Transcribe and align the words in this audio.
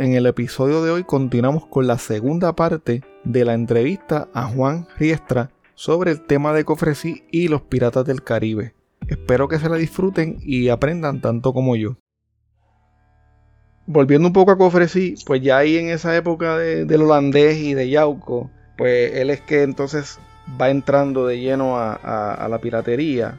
En 0.00 0.14
el 0.14 0.24
episodio 0.24 0.82
de 0.82 0.90
hoy 0.90 1.04
continuamos 1.04 1.66
con 1.66 1.86
la 1.86 1.98
segunda 1.98 2.54
parte 2.54 3.02
de 3.22 3.44
la 3.44 3.52
entrevista 3.52 4.30
a 4.32 4.46
Juan 4.46 4.88
Riestra 4.96 5.50
sobre 5.74 6.10
el 6.10 6.22
tema 6.22 6.54
de 6.54 6.64
Cofresí 6.64 7.24
y 7.30 7.48
los 7.48 7.60
piratas 7.60 8.06
del 8.06 8.22
Caribe. 8.22 8.72
Espero 9.08 9.46
que 9.46 9.58
se 9.58 9.68
la 9.68 9.76
disfruten 9.76 10.38
y 10.40 10.70
aprendan 10.70 11.20
tanto 11.20 11.52
como 11.52 11.76
yo. 11.76 11.98
Volviendo 13.84 14.28
un 14.28 14.32
poco 14.32 14.52
a 14.52 14.56
Cofresí, 14.56 15.16
pues 15.26 15.42
ya 15.42 15.58
ahí 15.58 15.76
en 15.76 15.90
esa 15.90 16.16
época 16.16 16.56
del 16.56 17.02
holandés 17.02 17.58
y 17.58 17.74
de 17.74 17.90
Yauco, 17.90 18.50
pues 18.78 19.14
él 19.16 19.28
es 19.28 19.42
que 19.42 19.64
entonces 19.64 20.18
va 20.58 20.70
entrando 20.70 21.26
de 21.26 21.40
lleno 21.40 21.76
a, 21.76 21.92
a 21.92 22.48
la 22.48 22.58
piratería. 22.58 23.38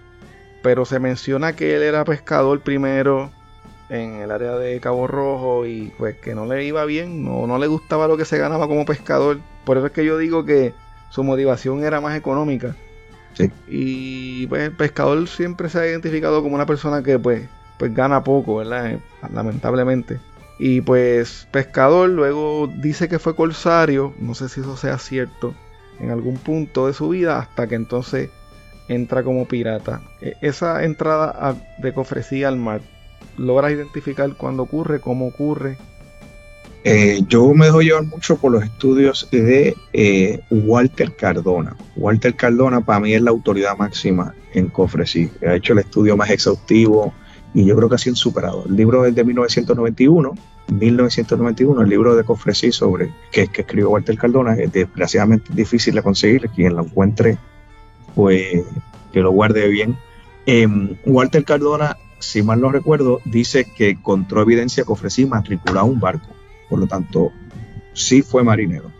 Pero 0.61 0.85
se 0.85 0.99
menciona 0.99 1.55
que 1.55 1.75
él 1.75 1.81
era 1.81 2.05
pescador 2.05 2.61
primero, 2.61 3.31
en 3.91 4.21
el 4.21 4.31
área 4.31 4.55
de 4.55 4.79
Cabo 4.79 5.05
Rojo 5.05 5.65
y 5.65 5.91
pues 5.97 6.15
que 6.15 6.33
no 6.33 6.45
le 6.45 6.63
iba 6.63 6.85
bien, 6.85 7.25
no, 7.25 7.45
no 7.45 7.57
le 7.57 7.67
gustaba 7.67 8.07
lo 8.07 8.15
que 8.15 8.23
se 8.23 8.37
ganaba 8.37 8.67
como 8.69 8.85
pescador. 8.85 9.39
Por 9.65 9.77
eso 9.77 9.87
es 9.87 9.91
que 9.91 10.05
yo 10.05 10.17
digo 10.17 10.45
que 10.45 10.73
su 11.09 11.25
motivación 11.25 11.83
era 11.83 11.99
más 11.99 12.17
económica. 12.17 12.75
Sí. 13.33 13.51
Y 13.67 14.47
pues 14.47 14.63
el 14.63 14.71
pescador 14.71 15.27
siempre 15.27 15.67
se 15.67 15.79
ha 15.79 15.87
identificado 15.87 16.41
como 16.41 16.55
una 16.55 16.65
persona 16.65 17.03
que 17.03 17.19
pues, 17.19 17.49
pues 17.77 17.93
gana 17.93 18.23
poco, 18.23 18.55
¿verdad? 18.55 18.97
Lamentablemente. 19.33 20.19
Y 20.57 20.79
pues 20.79 21.49
pescador 21.51 22.09
luego 22.09 22.67
dice 22.67 23.09
que 23.09 23.19
fue 23.19 23.35
corsario, 23.35 24.13
no 24.19 24.35
sé 24.35 24.47
si 24.47 24.61
eso 24.61 24.77
sea 24.77 24.99
cierto, 24.99 25.53
en 25.99 26.11
algún 26.11 26.37
punto 26.37 26.87
de 26.87 26.93
su 26.93 27.09
vida, 27.09 27.39
hasta 27.39 27.67
que 27.67 27.75
entonces 27.75 28.29
entra 28.87 29.23
como 29.23 29.47
pirata. 29.47 30.01
E, 30.21 30.35
esa 30.41 30.85
entrada 30.85 31.55
de 31.77 31.93
cofrecía 31.93 32.47
al 32.47 32.55
mar, 32.55 32.81
logras 33.37 33.71
identificar 33.71 34.35
cuándo 34.35 34.63
ocurre, 34.63 34.99
cómo 34.99 35.27
ocurre? 35.27 35.77
Eh, 36.83 37.21
yo 37.27 37.53
me 37.53 37.67
dejo 37.67 37.81
llevar 37.81 38.03
mucho 38.05 38.37
por 38.37 38.51
los 38.51 38.63
estudios 38.63 39.27
de 39.31 39.75
eh, 39.93 40.39
Walter 40.49 41.15
Cardona. 41.15 41.75
Walter 41.95 42.35
Cardona 42.35 42.81
para 42.81 42.99
mí 42.99 43.13
es 43.13 43.21
la 43.21 43.29
autoridad 43.29 43.77
máxima 43.77 44.33
en 44.53 44.67
Cofresí. 44.67 45.29
Ha 45.45 45.55
hecho 45.55 45.73
el 45.73 45.79
estudio 45.79 46.17
más 46.17 46.31
exhaustivo 46.31 47.13
y 47.53 47.65
yo 47.65 47.75
creo 47.75 47.87
que 47.87 47.95
ha 47.95 47.99
sido 47.99 48.15
superado. 48.15 48.65
El 48.67 48.75
libro 48.75 49.05
es 49.05 49.13
de 49.13 49.23
1991, 49.23 50.33
1991, 50.69 51.81
el 51.81 51.89
libro 51.89 52.15
de 52.15 52.23
Cofresí 52.23 52.71
sobre 52.71 53.11
que, 53.31 53.47
que 53.47 53.61
escribió 53.61 53.91
Walter 53.91 54.17
Cardona 54.17 54.55
es 54.55 54.71
desgraciadamente 54.71 55.53
difícil 55.53 55.93
de 55.93 56.01
conseguir. 56.01 56.49
Quien 56.49 56.75
lo 56.75 56.83
encuentre, 56.83 57.37
pues 58.15 58.63
que 59.13 59.19
lo 59.19 59.31
guarde 59.31 59.67
bien. 59.67 59.95
Em, 60.47 60.95
Walter 61.05 61.43
Cardona 61.43 61.95
si 62.21 62.43
mal 62.43 62.61
no 62.61 62.71
recuerdo, 62.71 63.19
dice 63.25 63.65
que 63.65 63.89
encontró 63.89 64.41
evidencia 64.41 64.83
que 64.83 64.91
ofrecía 64.91 65.27
matricular 65.27 65.83
un 65.83 65.99
barco. 65.99 66.29
Por 66.69 66.79
lo 66.79 66.87
tanto, 66.87 67.31
sí 67.93 68.21
fue 68.21 68.43
marinero 68.43 68.91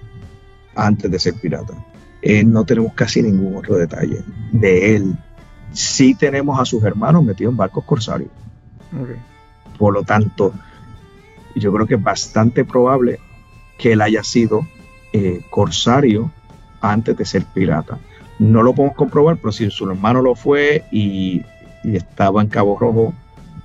antes 0.76 1.09
de 1.09 1.20
ser 1.20 1.36
pirata. 1.36 1.74
Eh, 2.22 2.44
no 2.44 2.66
tenemos 2.66 2.94
casi 2.94 3.22
ningún 3.22 3.56
otro 3.56 3.76
detalle 3.78 4.24
de 4.52 4.96
él. 4.96 5.16
Sí 5.72 6.16
tenemos 6.16 6.59
a 6.59 6.66
sus 6.66 6.84
hermanos 6.84 7.24
metidos 7.24 7.52
en 7.52 7.58
barcos 7.58 7.86
corsarios. 7.86 8.30
Por 9.78 9.94
lo 9.94 10.03
tanto, 10.03 10.53
yo 11.56 11.72
creo 11.72 11.88
que 11.88 11.96
es 11.96 12.03
bastante 12.03 12.66
probable 12.66 13.20
que 13.78 13.94
él 13.94 14.02
haya 14.02 14.24
sido 14.24 14.68
eh, 15.14 15.42
corsario 15.50 16.32
antes 16.82 17.16
de 17.18 17.26
ser 17.26 17.46
pirata. 17.46 17.98
No 18.40 18.64
lo 18.64 18.74
podemos 18.74 18.98
comprobar, 18.98 19.38
pero 19.38 19.52
si 19.52 19.70
su 19.70 19.90
hermano 19.90 20.22
lo 20.22 20.36
fue 20.36 20.84
y 20.92 21.42
y 21.84 21.96
estaba 21.96 22.42
en 22.42 22.47
Cabo 22.47 22.78
Rojo 22.78 23.14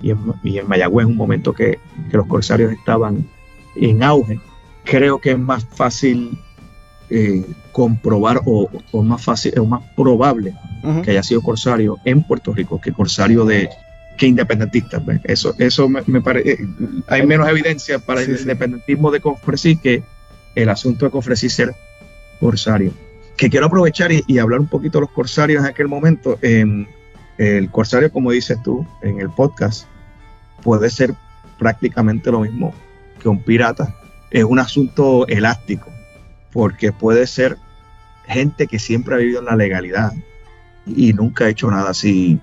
y 0.01 0.11
en, 0.11 0.19
y 0.43 0.57
en 0.57 0.67
Mayagüez, 0.67 1.07
un 1.07 1.15
momento 1.15 1.53
que, 1.53 1.79
los 2.11 2.27
corsarios 2.27 2.71
estaban 2.71 3.27
en 3.75 4.03
auge. 4.03 4.39
Creo 4.83 5.19
que 5.19 5.31
es 5.31 5.39
más 5.39 5.65
fácil 5.65 6.39
eh, 7.09 7.45
comprobar 7.71 8.41
o, 8.45 8.69
más 9.03 9.23
fácil 9.23 9.57
o 9.59 9.65
más 9.65 9.81
probable 9.95 10.55
que 11.03 11.11
haya 11.11 11.23
sido 11.23 11.41
corsario 11.41 11.97
en 12.05 12.23
Puerto 12.23 12.53
Rico 12.53 12.79
que 12.79 12.93
corsario 12.93 13.43
de 13.43 13.69
que 14.17 14.27
independentista. 14.27 14.99
Pues. 14.99 15.19
Eso, 15.23 15.53
eso 15.59 15.87
me, 15.89 16.21
parece. 16.21 16.53
Eh, 16.53 16.67
hay 17.07 17.25
menos 17.25 17.47
evidencia 17.47 17.99
para 17.99 18.21
el 18.21 18.39
independentismo 18.39 19.11
de 19.11 19.19
Cofresí 19.19 19.77
que 19.77 20.03
el 20.55 20.69
asunto 20.69 21.05
de 21.05 21.11
Cofresí 21.11 21.49
ser 21.49 21.75
corsario. 22.39 22.93
Que 23.35 23.49
quiero 23.49 23.67
aprovechar 23.67 24.11
y, 24.11 24.39
hablar 24.39 24.59
un 24.59 24.67
poquito 24.67 24.97
de 24.97 25.01
los 25.01 25.11
corsarios 25.11 25.61
en 25.61 25.69
aquel 25.69 25.87
momento. 25.87 26.39
El 27.37 27.69
corsario, 27.69 28.11
como 28.11 28.31
dices 28.31 28.61
tú 28.63 28.85
en 29.01 29.19
el 29.19 29.29
podcast, 29.29 29.85
puede 30.63 30.89
ser 30.89 31.13
prácticamente 31.59 32.31
lo 32.31 32.41
mismo 32.41 32.73
que 33.21 33.29
un 33.29 33.41
pirata. 33.41 33.95
Es 34.31 34.43
un 34.43 34.59
asunto 34.59 35.27
elástico, 35.27 35.89
porque 36.51 36.91
puede 36.91 37.27
ser 37.27 37.57
gente 38.25 38.67
que 38.67 38.79
siempre 38.79 39.15
ha 39.15 39.19
vivido 39.19 39.39
en 39.39 39.45
la 39.45 39.55
legalidad 39.55 40.11
y 40.85 41.13
nunca 41.13 41.45
ha 41.45 41.49
hecho 41.49 41.69
nada 41.69 41.91
así 41.91 42.39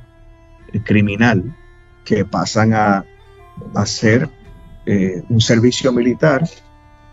criminal, 0.85 1.55
que 2.05 2.25
pasan 2.25 2.75
a 2.75 3.05
hacer 3.75 4.29
eh, 4.87 5.23
un 5.29 5.41
servicio 5.41 5.93
militar 5.93 6.49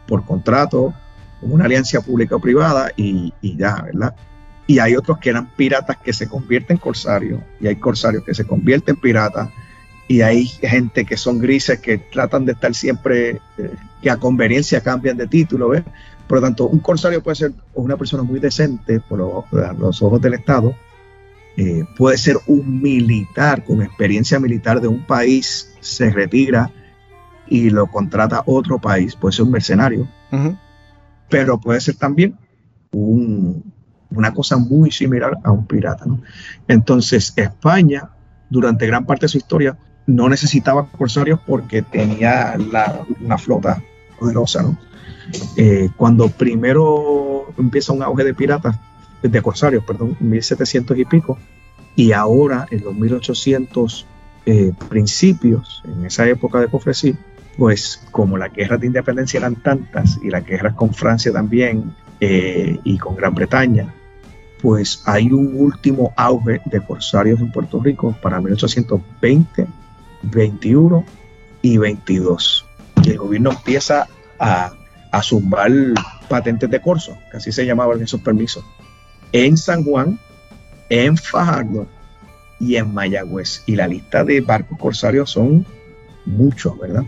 por 0.08 0.26
contrato, 0.26 0.94
una 1.42 1.66
alianza 1.66 2.02
pública 2.02 2.36
o 2.36 2.40
privada 2.40 2.92
y, 2.96 3.34
y 3.42 3.56
ya, 3.56 3.82
¿verdad? 3.84 4.16
Y 4.72 4.80
hay 4.80 4.96
otros 4.96 5.18
que 5.18 5.30
eran 5.30 5.48
piratas 5.48 5.98
que 5.98 6.14
se 6.14 6.30
convierten 6.30 6.78
en 6.78 6.82
corsarios, 6.82 7.42
y 7.60 7.68
hay 7.68 7.76
corsarios 7.76 8.24
que 8.24 8.34
se 8.34 8.46
convierten 8.46 8.96
en 8.96 9.02
piratas, 9.02 9.50
y 10.08 10.22
hay 10.22 10.46
gente 10.46 11.04
que 11.04 11.18
son 11.18 11.40
grises 11.40 11.82
que 11.82 11.98
tratan 11.98 12.46
de 12.46 12.54
estar 12.54 12.74
siempre, 12.74 13.42
eh, 13.58 13.76
que 14.02 14.10
a 14.10 14.16
conveniencia 14.16 14.80
cambian 14.80 15.18
de 15.18 15.28
título, 15.28 15.68
¿ves? 15.68 15.84
Por 16.26 16.38
lo 16.38 16.44
tanto, 16.44 16.68
un 16.68 16.80
corsario 16.80 17.22
puede 17.22 17.36
ser 17.36 17.52
una 17.74 17.98
persona 17.98 18.24
muy 18.24 18.40
decente 18.40 19.02
por 19.02 19.20
los, 19.20 20.02
ojos 20.02 20.22
del 20.22 20.36
Estado, 20.36 20.74
eh, 21.58 21.84
puede 21.98 22.18
ser 22.18 22.38
un 22.48 22.82
militar 22.82 23.66
con 23.66 23.82
experiencia 23.82 24.40
militar 24.40 24.80
de 24.80 24.88
un 24.88 25.06
país, 25.06 25.76
se 25.82 26.12
retira 26.12 26.72
y 27.46 27.72
lo 27.72 27.88
contrata 27.88 28.44
otro 28.46 28.80
país, 28.80 29.18
puede 29.18 29.34
ser 29.34 29.44
un 29.44 29.52
mercenario, 29.52 30.08
pero 31.28 31.60
puede 31.60 31.82
ser 31.82 31.96
también 31.96 32.38
una 34.12 34.34
cosa 34.34 34.58
muy 34.58 34.92
similar 34.92 35.38
a 35.44 35.52
un 35.52 35.66
pirata. 35.66 36.06
¿no? 36.06 36.22
Entonces, 36.68 37.34
España, 37.36 38.10
durante 38.50 38.88
gran 38.88 39.06
parte 39.06 39.26
de 39.26 39.30
su 39.30 39.38
historia, 39.38 39.78
no 40.08 40.30
necesitaba 40.30 40.88
corsarios 40.88 41.40
porque 41.46 41.82
tenía 41.82 42.56
una 43.20 43.38
flota 43.38 43.82
poderosa. 44.20 44.64
¿no? 44.64 44.78
Eh, 45.58 45.90
cuando 45.96 46.30
primero 46.30 47.54
empieza 47.58 47.94
un 47.94 48.04
auge 48.04 48.24
de 48.24 48.34
piratas, 48.34 48.78
de 49.22 49.42
corsarios, 49.42 49.84
perdón, 49.86 50.18
1700 50.20 50.98
y 50.98 51.06
pico, 51.06 51.38
y 51.96 52.12
ahora 52.12 52.68
en 52.72 52.84
los 52.84 52.96
1800 52.96 54.08
eh, 54.46 54.74
principios, 54.90 55.84
en 55.86 56.06
esa 56.06 56.28
época 56.28 56.60
de 56.60 56.68
Cofresí, 56.68 57.16
pues 57.58 58.02
como 58.12 58.38
las 58.38 58.52
guerras 58.54 58.80
de 58.80 58.88
independencia 58.88 59.38
eran 59.38 59.56
tantas 59.56 60.20
y 60.24 60.30
las 60.30 60.46
guerras 60.46 60.74
con 60.74 60.94
Francia 60.94 61.32
también 61.32 61.94
eh, 62.20 62.80
y 62.84 62.98
con 62.98 63.16
Gran 63.16 63.36
Bretaña, 63.36 63.94
pues 64.62 65.02
hay 65.06 65.32
un 65.32 65.54
último 65.56 66.14
auge 66.16 66.62
de 66.66 66.82
corsarios 66.82 67.40
en 67.40 67.52
Puerto 67.52 67.82
Rico 67.82 68.16
para 68.22 68.40
1820 68.40 69.68
21 70.24 71.06
y 71.62 71.78
22. 71.78 72.66
Y 73.04 73.10
el 73.12 73.18
gobierno 73.18 73.52
empieza 73.52 74.08
a, 74.40 74.72
a 75.12 75.24
zumbar 75.24 75.72
patentes 76.30 76.70
de 76.70 76.82
corso, 76.82 77.18
que 77.30 77.38
así 77.38 77.52
se 77.52 77.66
llamaban 77.66 78.02
esos 78.02 78.22
permisos, 78.22 78.64
en 79.32 79.58
San 79.58 79.84
Juan, 79.84 80.20
en 80.90 81.18
Fajardo 81.18 81.88
y 82.60 82.76
en 82.76 82.94
Mayagüez. 82.94 83.64
Y 83.66 83.76
la 83.76 83.88
lista 83.88 84.24
de 84.24 84.42
barcos 84.42 84.78
corsarios 84.78 85.32
son 85.32 85.66
muchos, 86.26 86.78
¿verdad? 86.78 87.04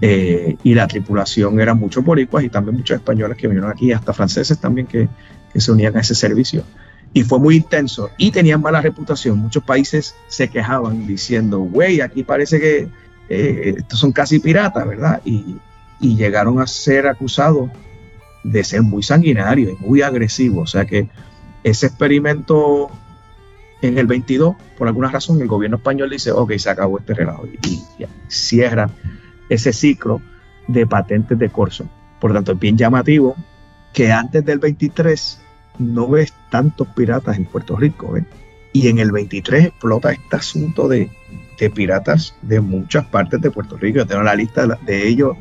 Eh, 0.00 0.56
y 0.62 0.74
la 0.74 0.86
tripulación 0.86 1.60
era 1.60 1.74
muchos 1.74 2.04
boricuas 2.04 2.44
y 2.44 2.48
también 2.48 2.76
muchos 2.76 2.96
españoles 2.96 3.36
que 3.36 3.48
vinieron 3.48 3.70
aquí, 3.70 3.92
hasta 3.92 4.12
franceses 4.12 4.58
también 4.58 4.86
que 4.86 5.08
se 5.56 5.72
unían 5.72 5.96
a 5.96 6.00
ese 6.00 6.14
servicio 6.14 6.64
y 7.18 7.24
fue 7.24 7.40
muy 7.40 7.56
intenso 7.56 8.10
y 8.16 8.30
tenían 8.30 8.62
mala 8.62 8.80
reputación. 8.80 9.38
Muchos 9.38 9.64
países 9.64 10.14
se 10.28 10.48
quejaban 10.48 11.04
diciendo, 11.04 11.58
güey, 11.58 12.00
aquí 12.00 12.22
parece 12.22 12.60
que 12.60 12.88
eh, 13.28 13.74
estos 13.76 13.98
son 13.98 14.12
casi 14.12 14.38
piratas, 14.38 14.86
¿verdad? 14.86 15.20
Y, 15.24 15.56
llegaron 16.00 16.60
a 16.60 16.66
ser 16.68 17.08
acusados 17.08 17.70
de 18.44 18.62
ser 18.62 18.82
muy 18.82 19.02
sanguinarios 19.02 19.72
y 19.72 19.84
muy 19.84 20.00
agresivos. 20.02 20.62
O 20.62 20.72
sea 20.72 20.84
que 20.84 21.08
ese 21.64 21.86
experimento 21.86 22.88
en 23.82 23.98
el 23.98 24.06
22, 24.06 24.54
por 24.78 24.86
alguna 24.86 25.10
razón, 25.10 25.42
el 25.42 25.48
gobierno 25.48 25.78
español 25.78 26.10
dice, 26.10 26.30
ok, 26.30 26.52
se 26.52 26.70
acabó 26.70 27.00
este 27.00 27.14
relajo 27.14 27.48
y, 27.48 27.82
cierra 28.28 28.90
ese 29.48 29.72
ciclo 29.72 30.22
de 30.68 30.86
patentes 30.86 31.36
de 31.36 31.50
corso. 31.50 31.84
Por 32.20 32.32
tanto, 32.32 32.52
es 32.52 32.58
bien 32.60 32.78
llamativo 32.78 33.34
que 33.92 34.12
antes 34.12 34.44
del 34.44 34.60
23 34.60 35.40
no 35.80 36.06
ves 36.06 36.32
tantos 36.50 36.88
piratas 36.88 37.36
en 37.36 37.44
Puerto 37.44 37.76
Rico. 37.76 38.14
Y 38.72 38.88
en 38.88 38.98
el 38.98 39.12
23 39.12 39.66
explota 39.66 40.12
este 40.12 40.36
asunto 40.36 40.88
de, 40.88 41.10
piratas 41.74 42.34
de 42.42 42.60
muchas 42.60 43.04
partes 43.06 43.40
de 43.40 43.50
Puerto 43.50 43.76
Rico. 43.76 43.98
Yo 43.98 44.06
tengo 44.06 44.22
la 44.22 44.34
lista 44.34 44.66
de 44.66 45.08
ellos 45.08 45.36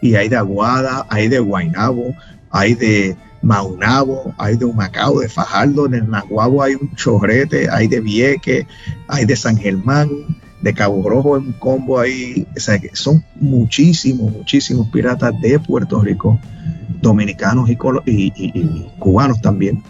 y 0.00 0.14
hay 0.14 0.28
de 0.28 0.36
Aguada, 0.36 1.06
hay 1.10 1.28
de 1.28 1.38
Guainabo, 1.38 2.14
hay 2.50 2.74
de 2.74 3.16
Maunabo, 3.42 4.34
hay 4.38 4.56
de 4.56 4.64
Humacao, 4.64 5.20
de 5.20 5.28
Fajardo, 5.28 5.86
en 5.86 5.94
el 5.94 6.10
Naguabo 6.10 6.62
hay 6.62 6.74
un 6.74 6.94
chorrete, 6.94 7.68
hay 7.70 7.86
de 7.86 8.00
Vieque, 8.00 8.66
hay 9.08 9.24
de 9.24 9.36
San 9.36 9.56
Germán, 9.56 10.08
de 10.60 10.74
Cabo 10.74 11.08
Rojo 11.08 11.36
en 11.36 11.46
un 11.46 11.52
combo 11.52 11.98
ahí. 11.98 12.46
O 12.56 12.60
sea, 12.60 12.78
que 12.78 12.90
son 12.94 13.24
muchísimos, 13.36 14.32
muchísimos 14.32 14.88
piratas 14.88 15.38
de 15.40 15.58
Puerto 15.58 16.00
Rico 16.00 16.38
dominicanos 17.00 17.68
y, 17.70 17.76
cubanos 18.98 19.40
también, 19.40 19.82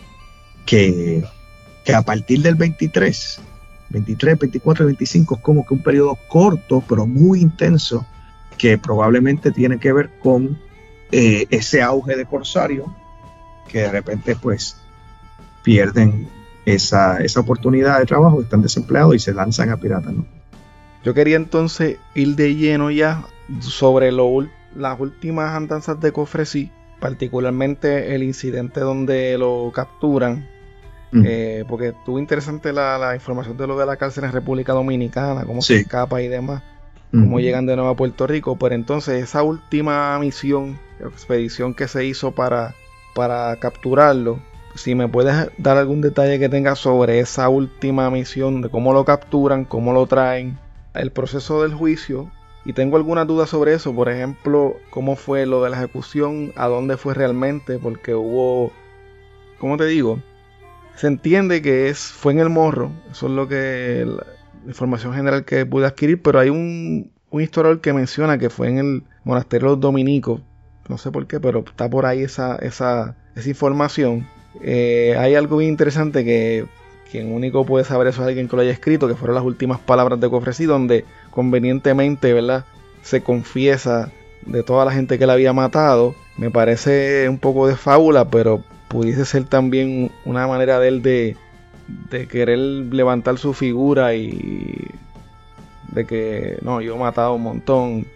que, 0.70 1.24
a 1.92 2.02
partir 2.02 2.42
del 2.42 2.54
23, 2.54 3.40
23, 3.88 4.38
24 4.38 4.84
y 4.84 4.86
25 4.86 5.34
es 5.34 5.40
como 5.40 5.66
que 5.66 5.74
un 5.74 5.82
periodo 5.82 6.16
corto, 6.28 6.80
pero 6.88 7.08
muy 7.08 7.40
intenso, 7.40 8.06
que 8.56 8.78
probablemente 8.78 9.50
tiene 9.50 9.80
que 9.80 9.92
ver 9.92 10.10
con 10.20 10.56
eh, 11.10 11.46
ese 11.50 11.82
auge 11.82 12.16
de 12.16 12.24
corsario, 12.24 12.94
que 13.66 13.80
de 13.80 13.90
repente 13.90 14.36
pues 14.36 14.76
pierden 15.64 16.28
esa, 16.64 17.18
oportunidad 17.36 17.98
de 17.98 18.06
trabajo, 18.06 18.40
están 18.40 18.62
desempleados 18.62 19.16
y 19.16 19.18
se 19.18 19.34
lanzan 19.34 19.70
a 19.70 19.76
piratas. 19.76 20.14
Yo 21.02 21.14
quería 21.14 21.34
entonces 21.34 21.96
ir 22.14 22.36
de 22.36 22.54
lleno 22.54 22.92
ya 22.92 23.24
sobre 23.58 24.12
las 24.12 25.00
últimas 25.00 25.52
andanzas 25.56 26.00
de 26.00 26.12
Cofresí 26.12 26.70
particularmente 27.00 28.14
el 28.14 28.22
incidente 28.22 28.80
donde 28.80 29.36
lo 29.38 29.72
capturan, 29.74 30.46
eh, 31.12 31.64
porque 31.68 31.88
estuvo 31.88 32.18
interesante 32.18 32.72
la, 32.72 33.14
información 33.14 33.56
de 33.56 33.66
lo 33.66 33.76
de 33.78 33.86
la 33.86 33.96
cárcel 33.96 34.24
en 34.24 34.32
República 34.32 34.72
Dominicana, 34.72 35.44
cómo 35.44 35.62
se 35.62 35.78
escapa 35.80 36.22
y 36.22 36.28
demás, 36.28 36.62
cómo 37.10 37.40
llegan 37.40 37.66
de 37.66 37.76
nuevo 37.76 37.90
a 37.90 37.96
Puerto 37.96 38.26
Rico, 38.26 38.56
pero 38.56 38.74
entonces 38.74 39.22
esa 39.22 39.42
última 39.42 40.18
misión, 40.18 40.78
expedición 41.00 41.74
que 41.74 41.88
se 41.88 42.04
hizo 42.04 42.32
para, 42.32 42.74
para 43.14 43.56
capturarlo, 43.56 44.38
si 44.74 44.94
me 44.94 45.08
puedes 45.08 45.50
dar 45.58 45.78
algún 45.78 46.00
detalle 46.00 46.38
que 46.38 46.48
tengas 46.48 46.78
sobre 46.78 47.18
esa 47.18 47.48
última 47.48 48.10
misión, 48.10 48.62
de 48.62 48.68
cómo 48.68 48.92
lo 48.92 49.04
capturan, 49.04 49.64
cómo 49.64 49.92
lo 49.92 50.06
traen, 50.06 50.58
el 50.94 51.10
proceso 51.10 51.62
del 51.62 51.74
juicio 51.74 52.30
y 52.64 52.72
tengo 52.72 52.96
algunas 52.96 53.26
dudas 53.26 53.48
sobre 53.48 53.74
eso, 53.74 53.94
por 53.94 54.08
ejemplo, 54.08 54.76
cómo 54.90 55.16
fue 55.16 55.46
lo 55.46 55.62
de 55.62 55.70
la 55.70 55.78
ejecución, 55.78 56.52
a 56.56 56.68
dónde 56.68 56.96
fue 56.96 57.14
realmente, 57.14 57.78
porque 57.78 58.14
hubo, 58.14 58.70
¿cómo 59.58 59.76
te 59.76 59.86
digo? 59.86 60.20
Se 61.00 61.06
entiende 61.06 61.62
que 61.62 61.88
es, 61.88 61.98
fue 61.98 62.34
en 62.34 62.40
el 62.40 62.50
morro, 62.50 62.92
eso 63.10 63.28
es 63.28 63.32
lo 63.32 63.48
que, 63.48 64.04
la, 64.06 64.26
información 64.66 65.14
general 65.14 65.46
que 65.46 65.64
pude 65.64 65.86
adquirir, 65.86 66.20
pero 66.20 66.38
hay 66.38 66.50
un, 66.50 67.10
un 67.30 67.40
historiador 67.40 67.80
que 67.80 67.94
menciona 67.94 68.36
que 68.36 68.50
fue 68.50 68.68
en 68.68 68.76
el 68.76 69.02
monasterio 69.24 69.68
de 69.68 69.70
los 69.76 69.80
dominicos, 69.80 70.42
no 70.90 70.98
sé 70.98 71.10
por 71.10 71.26
qué, 71.26 71.40
pero 71.40 71.60
está 71.60 71.88
por 71.88 72.04
ahí 72.04 72.20
esa, 72.20 72.56
esa, 72.56 73.16
esa 73.34 73.48
información. 73.48 74.28
Eh, 74.60 75.16
hay 75.18 75.36
algo 75.36 75.56
bien 75.56 75.70
interesante 75.70 76.22
que 76.22 76.66
quien 77.10 77.32
único 77.32 77.64
puede 77.64 77.86
saber 77.86 78.08
eso 78.08 78.20
es 78.20 78.28
alguien 78.28 78.46
que 78.46 78.56
lo 78.56 78.60
haya 78.60 78.70
escrito, 78.70 79.08
que 79.08 79.14
fueron 79.14 79.36
las 79.36 79.44
últimas 79.44 79.80
palabras 79.80 80.20
de 80.20 80.28
Cofresí, 80.28 80.66
donde 80.66 81.06
convenientemente, 81.30 82.34
¿verdad? 82.34 82.66
Se 83.00 83.22
confiesa 83.22 84.12
de 84.44 84.62
toda 84.62 84.84
la 84.84 84.92
gente 84.92 85.18
que 85.18 85.24
la 85.24 85.32
había 85.32 85.54
matado. 85.54 86.14
Me 86.36 86.50
parece 86.50 87.26
un 87.30 87.38
poco 87.38 87.66
de 87.66 87.76
fábula, 87.76 88.28
pero 88.28 88.62
pudiese 88.90 89.24
ser 89.24 89.44
también 89.44 90.10
una 90.24 90.48
manera 90.48 90.80
de 90.80 90.88
él 90.88 91.00
de, 91.00 91.36
de 92.10 92.26
querer 92.26 92.58
levantar 92.58 93.38
su 93.38 93.54
figura 93.54 94.14
y 94.14 94.90
de 95.92 96.04
que 96.04 96.58
no, 96.62 96.80
yo 96.80 96.96
he 96.96 96.98
matado 96.98 97.34
un 97.34 97.42
montón, 97.42 98.06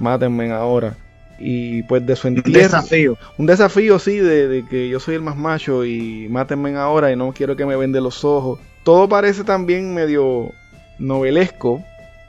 mátenme 0.00 0.50
ahora 0.50 0.96
y 1.38 1.82
pues 1.82 2.06
de 2.06 2.16
su 2.16 2.28
entierro. 2.28 2.48
Un 2.48 2.62
desafío. 2.62 3.18
Un 3.36 3.46
desafío, 3.46 3.98
sí, 3.98 4.18
de, 4.18 4.64
que 4.70 4.88
yo 4.88 5.00
soy 5.00 5.16
el 5.16 5.22
más 5.22 5.36
macho 5.36 5.84
y 5.84 6.28
mátenme 6.30 6.76
ahora 6.76 7.12
y 7.12 7.16
no 7.16 7.32
quiero 7.32 7.54
que 7.54 7.66
me 7.66 7.76
vende 7.76 8.00
los 8.00 8.24
ojos. 8.24 8.58
Todo 8.84 9.08
parece 9.08 9.44
también 9.44 9.92
medio 9.92 10.50
novelesco, 10.98 11.84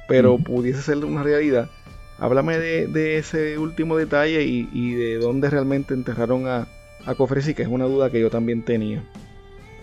pero 0.09 0.37
pudiese 0.37 0.81
ser 0.81 0.97
una 1.05 1.23
realidad. 1.23 1.69
Háblame 2.19 2.57
de, 2.57 3.17
ese 3.17 3.57
último 3.57 3.95
detalle 3.95 4.43
y, 4.43 4.93
de 4.93 5.19
dónde 5.19 5.49
realmente 5.49 5.93
enterraron 5.93 6.47
a, 6.47 6.67
a 7.05 7.15
que 7.15 7.61
es 7.61 7.67
una 7.67 7.85
duda 7.85 8.09
que 8.09 8.21
yo 8.21 8.29
también 8.29 8.63
tenía. 8.63 9.03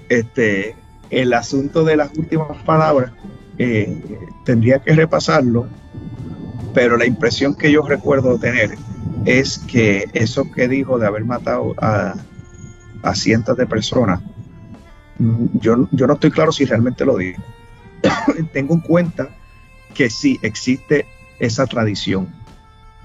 Este, 0.09 0.75
el 1.11 1.33
asunto 1.33 1.85
de 1.85 1.97
las 1.97 2.17
últimas 2.17 2.57
palabras, 2.65 3.13
eh, 3.59 3.95
tendría 4.45 4.79
que 4.79 4.95
repasarlo, 4.95 5.67
pero 6.73 6.97
la 6.97 7.07
impresión 7.07 7.55
que 7.55 7.71
yo 7.71 7.83
recuerdo 7.83 8.39
tener 8.39 8.77
es 9.27 9.59
que 9.59 10.09
eso 10.13 10.51
que 10.51 10.69
dijo 10.69 10.99
de 10.99 11.07
haber 11.07 11.25
matado 11.25 11.75
a, 11.79 12.15
cientos 13.15 13.57
de 13.57 13.67
personas, 13.67 14.21
mm, 15.19 15.59
yo, 15.61 15.89
yo 15.91 16.07
no 16.07 16.15
estoy 16.15 16.31
claro 16.31 16.53
si 16.53 16.65
realmente 16.65 17.05
lo 17.05 17.17
dijo. 17.17 17.43
Tengo 18.53 18.75
en 18.75 18.81
cuenta 18.81 19.29
que 19.95 20.09
sí 20.09 20.39
existe 20.43 21.07
esa 21.39 21.67
tradición, 21.67 22.29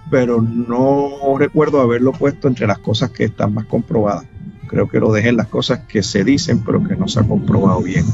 pero 0.09 0.41
no 0.41 1.37
recuerdo 1.37 1.81
haberlo 1.81 2.11
puesto 2.11 2.47
entre 2.47 2.67
las 2.67 2.79
cosas 2.79 3.11
que 3.11 3.25
están 3.25 3.53
más 3.53 3.65
comprobadas. 3.65 4.25
Creo 4.67 4.87
que 4.87 4.99
lo 4.99 5.11
dejé 5.11 5.29
en 5.29 5.37
las 5.37 5.47
cosas 5.47 5.81
que 5.87 6.03
se 6.03 6.23
dicen, 6.23 6.63
pero 6.63 6.83
que 6.83 6.95
no 6.95 7.07
se 7.07 7.19
ha 7.19 7.23
comprobado 7.23 7.81
bien, 7.81 8.05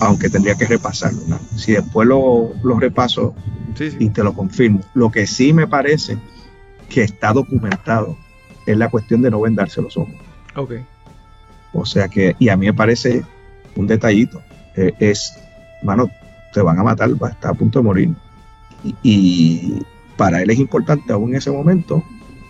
aunque 0.00 0.30
tendría 0.30 0.54
que 0.54 0.66
repasarlo. 0.66 1.20
Si 1.56 1.72
después 1.72 2.06
lo, 2.06 2.52
lo 2.62 2.78
repaso, 2.78 3.34
y 3.98 4.10
te 4.10 4.22
lo 4.22 4.34
confirmo. 4.34 4.80
Lo 4.94 5.10
que 5.10 5.26
sí 5.26 5.52
me 5.52 5.66
parece 5.66 6.16
que 6.88 7.02
está 7.02 7.32
documentado 7.32 8.16
es 8.66 8.76
la 8.76 8.88
cuestión 8.88 9.22
de 9.22 9.30
no 9.30 9.40
vendarse 9.40 9.82
los 9.82 9.96
ojos. 9.96 10.14
Ok. 10.54 10.72
O 11.72 11.84
sea 11.84 12.08
que, 12.08 12.36
y 12.38 12.48
a 12.48 12.56
mí 12.56 12.66
me 12.66 12.74
parece 12.74 13.24
un 13.76 13.86
detallito, 13.86 14.40
eh, 14.76 14.92
es, 15.00 15.36
mano, 15.82 16.08
te 16.52 16.62
van 16.62 16.78
a 16.78 16.84
matar, 16.84 17.10
va 17.20 17.28
a 17.28 17.32
estar 17.32 17.50
a 17.50 17.54
punto 17.54 17.80
de 17.80 17.84
morir. 17.84 18.14
Y, 19.02 19.82
para 20.16 20.42
él 20.42 20.50
es 20.50 20.58
importante 20.58 21.12
aún 21.12 21.30
en 21.30 21.36
ese 21.36 21.50
momento 21.50 22.04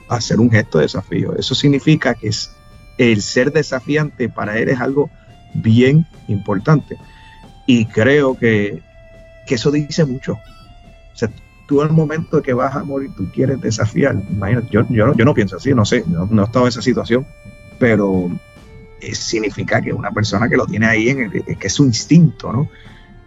hacer 0.09 0.41
un 0.41 0.51
gesto 0.51 0.79
de 0.79 0.85
desafío. 0.85 1.37
Eso 1.37 1.55
significa 1.55 2.15
que 2.15 2.29
es, 2.29 2.51
el 2.99 3.23
ser 3.23 3.53
desafiante 3.53 4.29
para 4.29 4.59
él 4.59 4.69
es 4.69 4.81
algo 4.81 5.11
bien 5.55 6.07
importante. 6.29 6.97
Y 7.67 7.87
creo 7.87 8.37
que, 8.39 8.83
eso 9.49 9.71
dice 9.71 10.05
mucho. 10.05 10.35
O 10.35 11.17
sea, 11.17 11.31
tú 11.67 11.83
el 11.83 11.91
momento 11.91 12.43
que 12.43 12.53
vas 12.53 12.75
a 12.75 12.85
morir, 12.85 13.11
tú 13.17 13.31
quieres 13.33 13.61
desafiar. 13.61 14.17
Imagínate, 14.31 14.69
yo, 14.71 14.87
yo, 14.91 15.15
yo 15.15 15.25
no 15.25 15.35
pienso 15.35 15.57
así, 15.57 15.73
no 15.73 15.85
sé, 15.85 16.05
no, 16.07 16.25
he 16.25 16.45
estado 16.45 16.65
en 16.65 16.69
esa 16.69 16.83
situación, 16.83 17.27
pero 17.79 18.31
significa 19.13 19.81
que 19.81 19.93
una 19.93 20.11
persona 20.11 20.49
que 20.49 20.57
lo 20.57 20.67
tiene 20.67 20.87
ahí, 20.87 21.09
en 21.09 21.31
que 21.31 21.67
es 21.67 21.73
su 21.73 21.85
instinto, 21.85 22.53
¿no? 22.53 22.69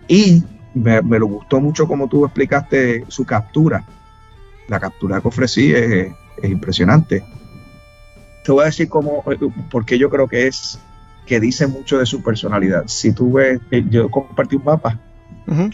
Y 0.08 0.44
me, 0.74 1.02
lo 1.02 1.28
gustó 1.28 1.60
mucho 1.60 1.88
como 1.88 2.08
tú 2.08 2.26
explicaste 2.26 3.06
su 3.08 3.26
captura. 3.26 3.84
La 4.68 4.80
captura 4.80 5.22
que 5.22 5.28
ofrecí 5.28 5.74
es, 5.74 6.14
impresionante. 6.44 7.24
Te 8.44 8.52
voy 8.52 8.64
a 8.64 8.66
decir 8.66 8.88
cómo, 8.88 9.24
porque 9.72 9.98
yo 9.98 10.10
creo 10.10 10.28
que 10.28 10.48
es 10.48 10.80
que 11.26 11.40
dice 11.40 11.68
mucho 11.68 11.98
de 11.98 12.06
su 12.06 12.22
personalidad. 12.22 12.84
Si 12.88 13.12
tú 13.12 13.34
ves, 13.34 13.60
eh, 13.72 13.84
yo 13.90 14.10
compartí 14.10 14.56
un 14.56 14.64
mapa 14.64 15.00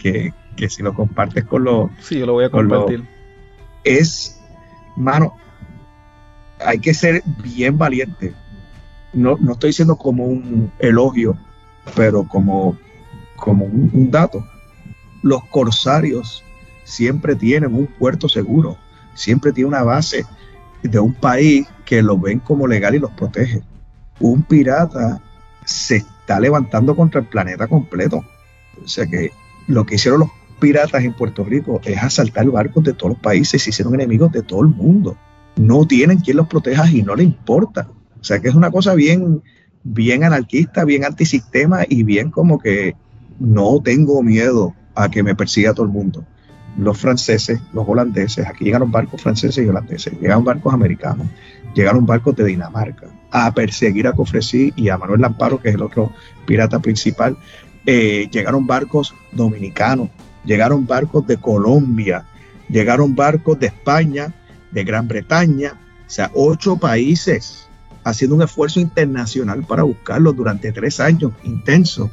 que, 0.00 0.32
si 0.68 0.82
lo 0.82 0.94
compartes 0.94 1.44
con 1.44 1.64
los. 1.64 1.90
Sí, 2.00 2.18
yo 2.18 2.26
lo 2.26 2.32
voy 2.32 2.44
a 2.44 2.50
compartir. 2.50 3.04
es, 3.84 4.40
mano, 4.96 5.34
hay 6.64 6.78
que 6.78 6.94
ser 6.94 7.22
bien 7.42 7.76
valiente. 7.76 8.34
No, 9.12 9.36
no 9.38 9.52
estoy 9.52 9.70
diciendo 9.70 9.96
como 9.96 10.24
un 10.24 10.72
elogio, 10.78 11.36
pero 11.94 12.26
como, 12.26 12.76
como 13.36 13.66
un 13.66 14.10
dato 14.10 14.44
los 15.24 15.42
corsarios 15.46 16.44
siempre 16.84 17.34
tienen 17.34 17.74
un 17.74 17.86
puerto 17.86 18.28
seguro, 18.28 18.76
siempre 19.14 19.52
tienen 19.52 19.72
una 19.74 19.82
base 19.82 20.26
de 20.82 20.98
un 20.98 21.14
país 21.14 21.66
que 21.84 22.02
lo 22.02 22.18
ven 22.18 22.40
como 22.40 22.66
legal 22.66 22.94
y 22.94 22.98
los 22.98 23.10
protege. 23.12 23.62
Un 24.20 24.42
pirata 24.42 25.20
se 25.64 25.96
está 25.96 26.38
levantando 26.40 26.94
contra 26.94 27.20
el 27.20 27.26
planeta 27.26 27.66
completo. 27.66 28.24
O 28.82 28.88
sea 28.88 29.06
que 29.06 29.30
lo 29.66 29.86
que 29.86 29.96
hicieron 29.96 30.20
los 30.20 30.30
piratas 30.60 31.04
en 31.04 31.14
Puerto 31.14 31.44
Rico 31.44 31.80
es 31.84 32.02
asaltar 32.02 32.46
barcos 32.46 32.84
de 32.84 32.92
todos 32.92 33.12
los 33.12 33.18
países 33.18 33.54
y 33.54 33.64
se 33.64 33.70
hicieron 33.70 33.94
enemigos 33.94 34.32
de 34.32 34.42
todo 34.42 34.62
el 34.62 34.68
mundo. 34.68 35.16
No 35.56 35.86
tienen 35.86 36.18
quien 36.18 36.36
los 36.36 36.48
proteja 36.48 36.88
y 36.90 37.02
no 37.02 37.14
le 37.14 37.22
importa. 37.22 37.88
O 38.20 38.24
sea 38.24 38.40
que 38.40 38.48
es 38.48 38.54
una 38.54 38.70
cosa 38.70 38.94
bien, 38.94 39.42
bien 39.82 40.24
anarquista, 40.24 40.84
bien 40.84 41.04
antisistema 41.04 41.82
y 41.88 42.02
bien 42.02 42.30
como 42.30 42.58
que 42.58 42.96
no 43.38 43.80
tengo 43.82 44.22
miedo 44.22 44.74
a 44.94 45.10
que 45.10 45.22
me 45.22 45.34
persiga 45.34 45.74
todo 45.74 45.86
el 45.86 45.92
mundo. 45.92 46.24
Los 46.76 46.98
franceses, 46.98 47.60
los 47.72 47.88
holandeses, 47.88 48.46
aquí 48.46 48.64
llegaron 48.64 48.90
barcos 48.90 49.22
franceses 49.22 49.64
y 49.64 49.68
holandeses, 49.68 50.18
llegaron 50.20 50.44
barcos 50.44 50.74
americanos, 50.74 51.28
llegaron 51.74 52.04
barcos 52.04 52.34
de 52.36 52.44
Dinamarca 52.44 53.06
a 53.30 53.52
perseguir 53.52 54.06
a 54.06 54.12
Cofresí 54.12 54.72
y 54.76 54.88
a 54.88 54.98
Manuel 54.98 55.20
Lamparo, 55.20 55.60
que 55.60 55.68
es 55.68 55.74
el 55.74 55.82
otro 55.82 56.12
pirata 56.46 56.80
principal. 56.80 57.36
Eh, 57.86 58.28
llegaron 58.30 58.66
barcos 58.66 59.14
dominicanos, 59.32 60.08
llegaron 60.44 60.86
barcos 60.86 61.26
de 61.26 61.36
Colombia, 61.36 62.24
llegaron 62.68 63.14
barcos 63.14 63.58
de 63.58 63.66
España, 63.66 64.32
de 64.70 64.84
Gran 64.84 65.06
Bretaña, 65.06 65.74
o 66.06 66.10
sea, 66.10 66.30
ocho 66.34 66.76
países 66.76 67.68
haciendo 68.04 68.36
un 68.36 68.42
esfuerzo 68.42 68.80
internacional 68.80 69.64
para 69.64 69.82
buscarlos 69.82 70.36
durante 70.36 70.72
tres 70.72 71.00
años 71.00 71.32
intensos. 71.42 72.10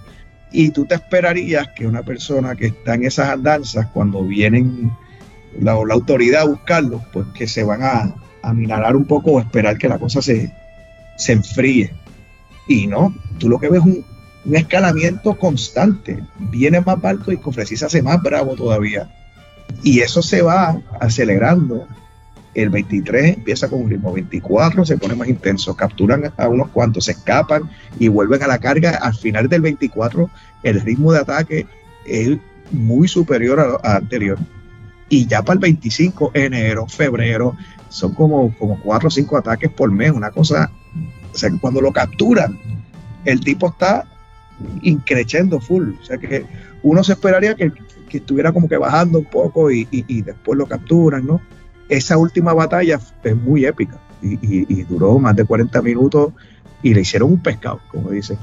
Y 0.51 0.71
tú 0.71 0.85
te 0.85 0.95
esperarías 0.95 1.69
que 1.75 1.87
una 1.87 2.03
persona 2.03 2.55
que 2.55 2.67
está 2.67 2.95
en 2.95 3.05
esas 3.05 3.29
andanzas, 3.29 3.87
cuando 3.87 4.23
vienen 4.23 4.91
la, 5.59 5.73
autoridad 5.73 6.41
a 6.41 6.45
buscarlo, 6.45 7.01
pues 7.13 7.27
que 7.33 7.47
se 7.47 7.63
van 7.63 7.83
a, 7.83 8.15
a 8.43 8.91
un 8.95 9.05
poco 9.05 9.31
o 9.31 9.39
esperar 9.39 9.77
que 9.77 9.87
la 9.87 9.99
cosa 9.99 10.21
se, 10.21 10.51
se 11.17 11.33
enfríe. 11.33 11.91
Y 12.67 12.87
no, 12.87 13.13
tú 13.37 13.49
lo 13.49 13.59
que 13.59 13.69
ves 13.69 13.81
es 13.81 13.85
un, 13.85 14.05
escalamiento 14.53 15.37
constante. 15.37 16.19
Viene 16.39 16.81
más 16.81 16.99
barco 16.99 17.31
y 17.31 17.37
Cofresí 17.37 17.77
se 17.77 17.85
hace 17.85 18.01
más 18.01 18.21
bravo 18.21 18.55
todavía. 18.55 19.09
Y 19.83 19.99
eso 19.99 20.21
se 20.21 20.41
va 20.41 20.81
acelerando 20.99 21.87
el 22.53 22.69
23 22.69 23.37
empieza 23.37 23.69
con 23.69 23.83
un 23.83 23.89
ritmo, 23.89 24.11
24 24.11 24.85
se 24.85 24.97
pone 24.97 25.15
más 25.15 25.27
intenso, 25.27 25.75
capturan 25.75 26.33
a 26.35 26.47
unos 26.47 26.69
cuantos, 26.69 27.05
se 27.05 27.11
escapan 27.11 27.69
y 27.97 28.09
vuelven 28.09 28.43
a 28.43 28.47
la 28.47 28.59
carga. 28.59 28.97
Al 28.97 29.13
final 29.13 29.47
del 29.47 29.61
24 29.61 30.29
el 30.63 30.81
ritmo 30.81 31.13
de 31.13 31.19
ataque 31.19 31.67
es 32.05 32.37
muy 32.71 33.07
superior 33.07 33.59
al 33.59 33.77
anterior. 33.83 34.37
Y 35.09 35.27
ya 35.27 35.41
para 35.41 35.55
el 35.55 35.59
25, 35.59 36.31
enero, 36.33 36.87
febrero, 36.87 37.55
son 37.89 38.13
como, 38.13 38.55
como 38.57 38.79
4 38.81 39.07
o 39.07 39.11
5 39.11 39.37
ataques 39.37 39.69
por 39.69 39.91
mes, 39.91 40.11
una 40.11 40.31
cosa, 40.31 40.71
o 41.33 41.37
sea, 41.37 41.49
cuando 41.59 41.81
lo 41.81 41.91
capturan, 41.91 42.57
el 43.25 43.41
tipo 43.41 43.67
está 43.67 44.05
increchendo 44.81 45.59
full, 45.59 45.93
o 46.01 46.03
sea 46.03 46.17
que 46.17 46.45
uno 46.83 47.03
se 47.03 47.13
esperaría 47.13 47.55
que, 47.55 47.71
estuviera 48.09 48.51
como 48.51 48.67
que 48.67 48.77
bajando 48.77 49.19
un 49.19 49.25
poco 49.25 49.71
y, 49.71 49.87
y 49.89 50.21
después 50.21 50.57
lo 50.57 50.65
capturan, 50.65 51.25
¿no? 51.25 51.41
Esa 51.91 52.17
última 52.17 52.53
batalla 52.53 52.99
es 53.23 53.35
muy 53.35 53.65
épica 53.65 53.97
y, 54.21 54.83
duró 54.83 55.19
más 55.19 55.35
de 55.35 55.43
40 55.43 55.81
minutos 55.81 56.31
y 56.81 56.93
le 56.93 57.01
hicieron 57.01 57.33
un 57.33 57.43
pescado, 57.43 57.81
como 57.89 58.09
dicen. 58.11 58.37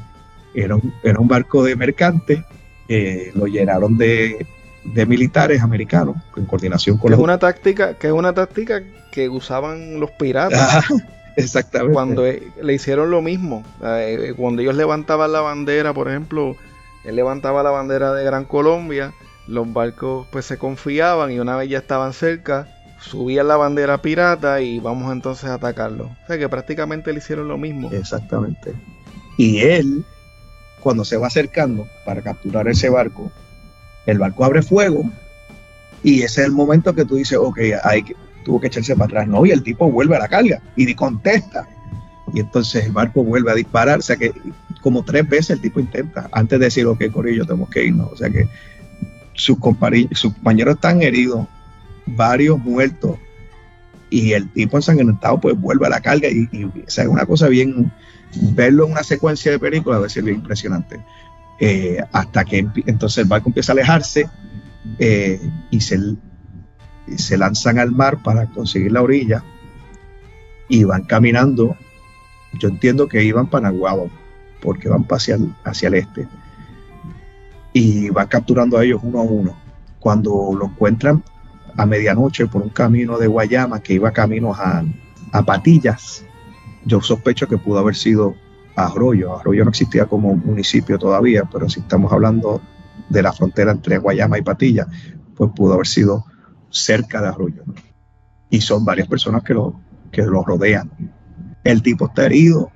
Era 0.55 0.77
un, 0.77 0.93
era 1.03 1.19
un 1.19 1.29
barco 1.29 1.65
de 1.65 1.75
mercantes, 1.75 2.41
lo 3.35 3.47
llenaron 3.47 3.97
de, 3.97 4.47
militares 5.07 5.63
americanos 5.63 6.17
en 6.37 6.45
coordinación 6.45 6.97
con 6.99 7.09
que 7.09 7.15
es 7.15 7.21
una 7.21 7.39
táctica 7.39 7.95
que 7.95 8.07
es 8.07 8.13
una 8.13 8.33
táctica 8.33 8.83
que 9.13 9.29
usaban 9.29 9.99
los 9.99 10.11
piratas. 10.13 10.85
Exactamente. 11.37 11.93
Cuando 11.93 12.27
e, 12.27 12.43
le 12.63 12.75
hicieron 12.75 13.11
lo 13.11 13.23
mismo. 13.23 13.63
Eh, 13.83 14.33
cuando 14.37 14.63
ellos 14.63 14.75
levantaban 14.75 15.33
la 15.33 15.41
bandera 15.41 15.93
por 15.93 16.09
ejemplo 16.09 16.57
él 17.05 17.17
levantaba 17.17 17.63
la 17.63 17.71
bandera 17.71 18.13
de 18.13 18.25
Gran 18.25 18.45
Colombia 18.45 19.13
los 19.47 19.71
barcos 19.73 20.27
pues 20.31 20.47
se 20.47 20.59
confiaban 20.59 21.31
y 21.33 21.39
una 21.39 21.57
vez 21.57 21.69
ya 21.69 21.79
estaban 21.79 22.13
cerca 22.13 22.69
subían 23.01 23.49
la 23.49 23.57
bandera 23.57 24.03
pirata 24.03 24.61
y 24.61 24.79
vamos 24.81 25.13
entonces 25.13 25.49
a 25.49 25.55
atacarlo. 25.55 26.07
O 26.07 26.27
sea 26.27 26.39
que 26.39 26.49
prácticamente 26.49 27.13
le 27.13 27.19
hicieron 27.19 27.49
lo 27.49 27.59
mismo. 27.59 27.91
Exactamente. 27.91 28.75
Y 29.37 29.61
él, 29.61 30.05
cuando 30.81 31.05
se 31.05 31.17
va 31.17 31.29
acercando 31.29 31.87
para 32.05 32.23
capturar 32.23 32.69
ese 32.69 32.89
barco, 32.89 33.31
el 34.07 34.19
barco 34.19 34.45
abre 34.45 34.63
fuego 34.63 35.05
y 36.03 36.23
ese 36.23 36.43
es 36.43 36.47
el 36.47 36.53
momento 36.53 36.95
que 36.95 37.05
tú 37.05 37.17
dices, 37.17 37.39
ok, 37.39 37.59
hay 37.85 38.03
que, 38.03 38.17
tuvo 38.45 38.61
que 38.61 38.69
echarse 38.69 38.95
para 38.95 39.07
atrás. 39.07 39.29
No, 39.29 39.45
y 39.45 39.51
el 39.51 39.63
tipo 39.63 39.91
vuelve 39.91 40.17
a 40.17 40.21
la 40.21 40.29
carga 40.29 40.61
y 40.77 40.93
contesta. 40.95 41.69
Y 42.33 42.41
entonces 42.41 42.87
el 42.87 42.93
barco 42.93 43.25
vuelve 43.25 43.51
a 43.51 43.55
disparar. 43.55 43.99
O 43.99 44.03
sea 44.03 44.17
que 44.17 44.33
como 44.83 45.05
tres 45.05 45.29
veces 45.29 45.51
el 45.51 45.61
tipo 45.61 45.81
intenta, 45.81 46.29
antes 46.33 46.59
de 46.59 46.67
decir, 46.67 46.87
ok, 46.87 47.05
Corillo, 47.13 47.45
tenemos 47.45 47.69
que 47.71 47.85
irnos. 47.85 48.13
O 48.13 48.17
sea 48.17 48.31
que 48.31 48.49
sus, 49.35 49.59
sus 50.13 50.35
compañeros 50.35 50.75
están 50.75 51.03
heridos, 51.03 51.47
varios 52.17 52.59
muertos 52.59 53.19
y 54.11 54.33
el 54.33 54.49
tipo 54.53 54.77
ensangrentado 54.77 55.41
pues 55.41 55.59
vuelve 55.59 55.87
a 55.87 55.91
la 55.91 56.01
carga 56.01 56.29
y, 56.29 56.49
es 56.87 56.99
una 56.99 57.27
cosa 57.27 57.49
bien, 57.49 57.93
verlo 58.55 58.87
en 58.87 58.93
una 58.93 59.03
secuencia 59.03 59.53
de 59.53 59.59
películas 59.59 59.99
debe 59.99 60.11
ser 60.11 60.25
bien 60.25 60.37
impresionante. 60.37 61.01
Eh, 61.61 61.99
hasta 62.13 62.45
que 62.45 62.67
entonces 62.87 63.19
el 63.19 63.29
barco 63.29 63.49
empieza 63.49 63.73
a 63.73 63.75
alejarse 63.75 64.29
eh, 64.99 65.41
y 65.71 65.81
se, 65.81 65.99
se 67.17 67.37
lanzan 67.37 67.79
al 67.79 67.91
mar 67.91 68.23
para 68.23 68.47
conseguir 68.47 68.93
la 68.93 69.03
orilla 69.03 69.43
y 70.69 70.85
van 70.85 71.05
caminando. 71.05 71.77
Yo 72.59 72.69
entiendo 72.69 73.09
que 73.09 73.25
iban 73.25 73.49
para 73.49 73.73
porque 74.61 74.89
van 74.89 75.07
hacia 75.11 75.35
el, 75.35 75.55
hacia 75.65 75.89
el 75.89 75.95
este 75.95 76.27
y 77.73 78.09
van 78.11 78.27
capturando 78.27 78.79
a 78.79 78.85
ellos 78.85 79.01
uno 79.03 79.21
a 79.21 79.23
uno. 79.23 79.57
Cuando 80.01 80.51
lo 80.59 80.67
encuentran, 80.67 81.23
a 81.79 81.87
medianoche 81.87 82.49
por 82.49 82.61
un 82.61 82.71
camino 82.71 83.19
de 83.19 83.29
Guayama 83.29 83.81
que 83.81 83.95
iba 83.95 84.11
camino 84.11 84.53
a, 84.53 84.85
a 85.33 85.43
Patillas. 85.45 86.25
Yo 86.85 87.01
sospecho 87.01 87.47
que 87.47 87.57
pudo 87.57 87.79
haber 87.79 87.95
sido 87.95 88.35
Arroyo. 88.75 89.39
Arroyo 89.39 89.65
no 89.65 89.71
existía 89.71 90.07
como 90.07 90.35
municipio 90.35 90.99
todavía, 90.99 91.45
pero 91.51 91.69
si 91.69 91.79
estamos 91.79 92.13
hablando 92.13 92.61
de 93.09 93.23
la 93.23 93.33
frontera 93.33 93.71
entre 93.71 93.99
Guayama 93.99 94.39
y 94.39 94.43
Patillas, 94.43 94.89
pues 95.37 95.53
pudo 95.55 95.75
haber 95.75 95.87
sido 95.87 96.25
cerca 96.69 97.23
de 97.23 97.29
Arroyo. 97.29 97.63
Y 98.51 98.61
son 98.61 98.85
varias 98.85 99.07
personas 99.07 99.45
que 99.45 99.55
lo, 99.55 99.81
que 100.11 100.23
lo 100.23 100.43
rodean. 100.43 100.91
El 101.63 101.83
tipo 101.83 102.07
está 102.07 102.27
herido 102.27 102.73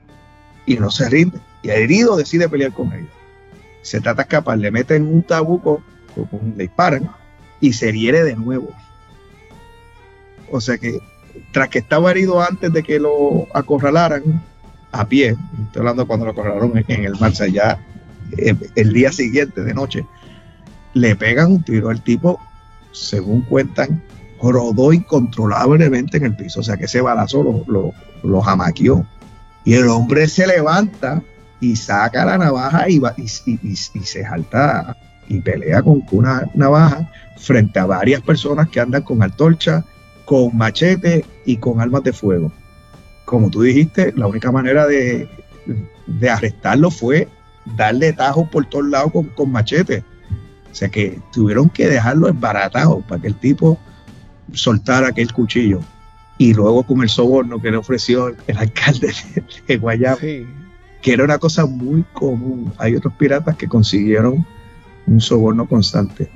y 0.64 0.76
no 0.76 0.92
se 0.92 1.08
rinde. 1.10 1.40
Y 1.64 1.70
herido 1.70 2.16
decide 2.16 2.48
pelear 2.48 2.72
con 2.72 2.92
ellos. 2.92 3.10
Se 3.82 4.00
trata 4.00 4.18
de 4.18 4.22
escapar, 4.22 4.58
le 4.58 4.70
meten 4.70 5.08
un 5.08 5.24
tabuco, 5.24 5.82
le 6.56 6.64
disparan 6.64 7.10
y 7.60 7.72
se 7.72 7.92
hiere 7.92 8.22
de 8.22 8.36
nuevo. 8.36 8.68
O 10.52 10.60
sea 10.60 10.78
que 10.78 11.00
tras 11.50 11.68
que 11.68 11.78
estaba 11.78 12.10
herido 12.10 12.42
antes 12.42 12.72
de 12.72 12.82
que 12.82 12.98
lo 12.98 13.48
acorralaran 13.54 14.42
a 14.92 15.08
pie, 15.08 15.36
estoy 15.64 15.80
hablando 15.80 16.06
cuando 16.06 16.26
lo 16.26 16.32
acorralaron 16.32 16.84
en, 16.86 17.04
el 17.04 17.18
marcha 17.18 17.46
ya 17.46 17.78
eh, 18.36 18.54
el, 18.76 18.92
día 18.92 19.10
siguiente 19.10 19.62
de 19.62 19.74
noche, 19.74 20.06
le 20.94 21.16
pegan 21.16 21.52
un 21.52 21.62
tiro. 21.62 21.90
El 21.90 22.02
tipo, 22.02 22.38
según 22.92 23.42
cuentan, 23.42 24.02
rodó 24.40 24.92
incontrolablemente 24.92 26.18
en 26.18 26.26
el 26.26 26.36
piso. 26.36 26.60
O 26.60 26.62
sea 26.62 26.76
que 26.76 26.84
ese 26.84 27.00
balazo 27.00 27.42
lo, 27.42 27.64
lo, 27.66 27.92
lo 28.22 28.40
jamaqueó. 28.40 29.06
Y 29.64 29.74
el 29.74 29.88
hombre 29.88 30.28
se 30.28 30.46
levanta 30.46 31.22
y 31.62 31.76
saca 31.76 32.24
la 32.24 32.36
navaja 32.36 32.90
y, 32.90 33.00
y, 33.16 33.58
y, 33.62 33.76
se 33.76 34.24
salta 34.24 34.96
y 35.28 35.40
pelea 35.40 35.80
con 35.82 36.02
una 36.10 36.50
navaja 36.54 37.08
frente 37.36 37.78
a 37.78 37.86
varias 37.86 38.20
personas 38.20 38.68
que 38.68 38.80
andan 38.80 39.02
con 39.02 39.22
antorcha, 39.22 39.84
con 40.32 40.56
machete 40.56 41.26
y 41.44 41.58
con 41.58 41.78
armas 41.78 42.04
de 42.04 42.14
fuego. 42.14 42.50
Como 43.26 43.50
tú 43.50 43.60
dijiste, 43.60 44.14
la 44.16 44.26
única 44.26 44.50
manera 44.50 44.86
de, 44.86 45.28
de 46.06 46.30
arrestarlo 46.30 46.90
fue 46.90 47.28
darle 47.76 48.14
tajos 48.14 48.48
por 48.48 48.64
todos 48.64 48.86
lados 48.86 49.12
con, 49.12 49.26
con 49.26 49.52
machete. 49.52 50.02
O 50.70 50.74
sea 50.74 50.88
que 50.88 51.20
tuvieron 51.34 51.68
que 51.68 51.86
dejarlo 51.86 52.28
embaratado 52.28 53.02
para 53.02 53.20
que 53.20 53.28
el 53.28 53.34
tipo 53.34 53.78
soltara 54.54 55.08
aquel 55.08 55.30
cuchillo. 55.34 55.80
Y 56.38 56.54
luego 56.54 56.82
con 56.82 57.02
el 57.02 57.10
soborno 57.10 57.60
que 57.60 57.70
le 57.70 57.76
ofreció 57.76 58.34
el 58.46 58.56
alcalde 58.56 59.12
de, 59.68 59.76
Guayama, 59.76 60.16
que 60.16 61.12
era 61.12 61.24
una 61.24 61.36
cosa 61.36 61.66
muy 61.66 62.06
común. 62.14 62.72
Hay 62.78 62.96
otros 62.96 63.12
piratas 63.18 63.54
que 63.56 63.68
consiguieron 63.68 64.46
un 65.06 65.20
soborno 65.20 65.68
constante. 65.68 66.30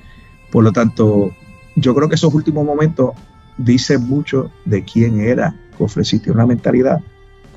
Por 0.52 0.64
lo 0.64 0.72
tanto, 0.72 1.34
yo 1.76 1.94
creo 1.94 2.10
que 2.10 2.16
esos 2.16 2.34
últimos 2.34 2.62
momentos 2.62 3.12
dicen 3.58 4.06
mucho 4.06 4.50
de 4.64 4.84
quién 4.84 5.20
era 5.20 5.54
Cofrecito, 5.76 6.32
una 6.32 6.46
mentalidad. 6.46 7.00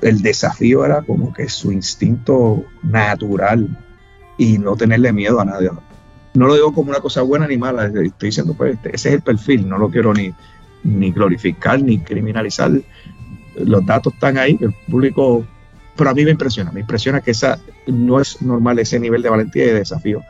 El 0.02 0.22
desafío 0.22 0.84
era 0.84 1.02
como 1.02 1.32
que 1.32 1.48
su 1.48 1.72
instinto 1.72 2.64
natural 2.82 3.68
y 4.38 4.58
no 4.58 4.76
tenerle 4.76 5.12
miedo 5.12 5.40
a 5.40 5.44
nadie. 5.44 5.70
No 6.34 6.46
lo 6.46 6.54
digo 6.54 6.72
como 6.72 6.90
una 6.90 7.00
cosa 7.00 7.22
buena 7.22 7.46
ni 7.46 7.58
mala, 7.58 7.86
estoy 7.86 8.28
diciendo, 8.28 8.54
pues 8.54 8.74
este, 8.74 8.94
ese 8.94 9.08
es 9.10 9.14
el 9.16 9.22
perfil, 9.22 9.68
no 9.68 9.78
lo 9.78 9.90
quiero 9.90 10.14
ni, 10.14 10.32
ni 10.84 11.10
glorificar 11.10 11.82
ni 11.82 11.98
criminalizar. 11.98 12.70
Los 13.56 13.84
datos 13.84 14.14
están 14.14 14.38
ahí, 14.38 14.56
el 14.60 14.72
público 14.88 15.44
pero 16.00 16.10
a 16.10 16.14
mí 16.14 16.24
me 16.24 16.30
impresiona, 16.30 16.72
me 16.72 16.80
impresiona 16.80 17.20
que 17.20 17.32
esa 17.32 17.58
no 17.86 18.20
es 18.20 18.40
normal 18.40 18.78
ese 18.78 18.98
nivel 18.98 19.20
de 19.20 19.28
valentía 19.28 19.64
y 19.64 19.66
de 19.66 19.74
desafío. 19.74 20.22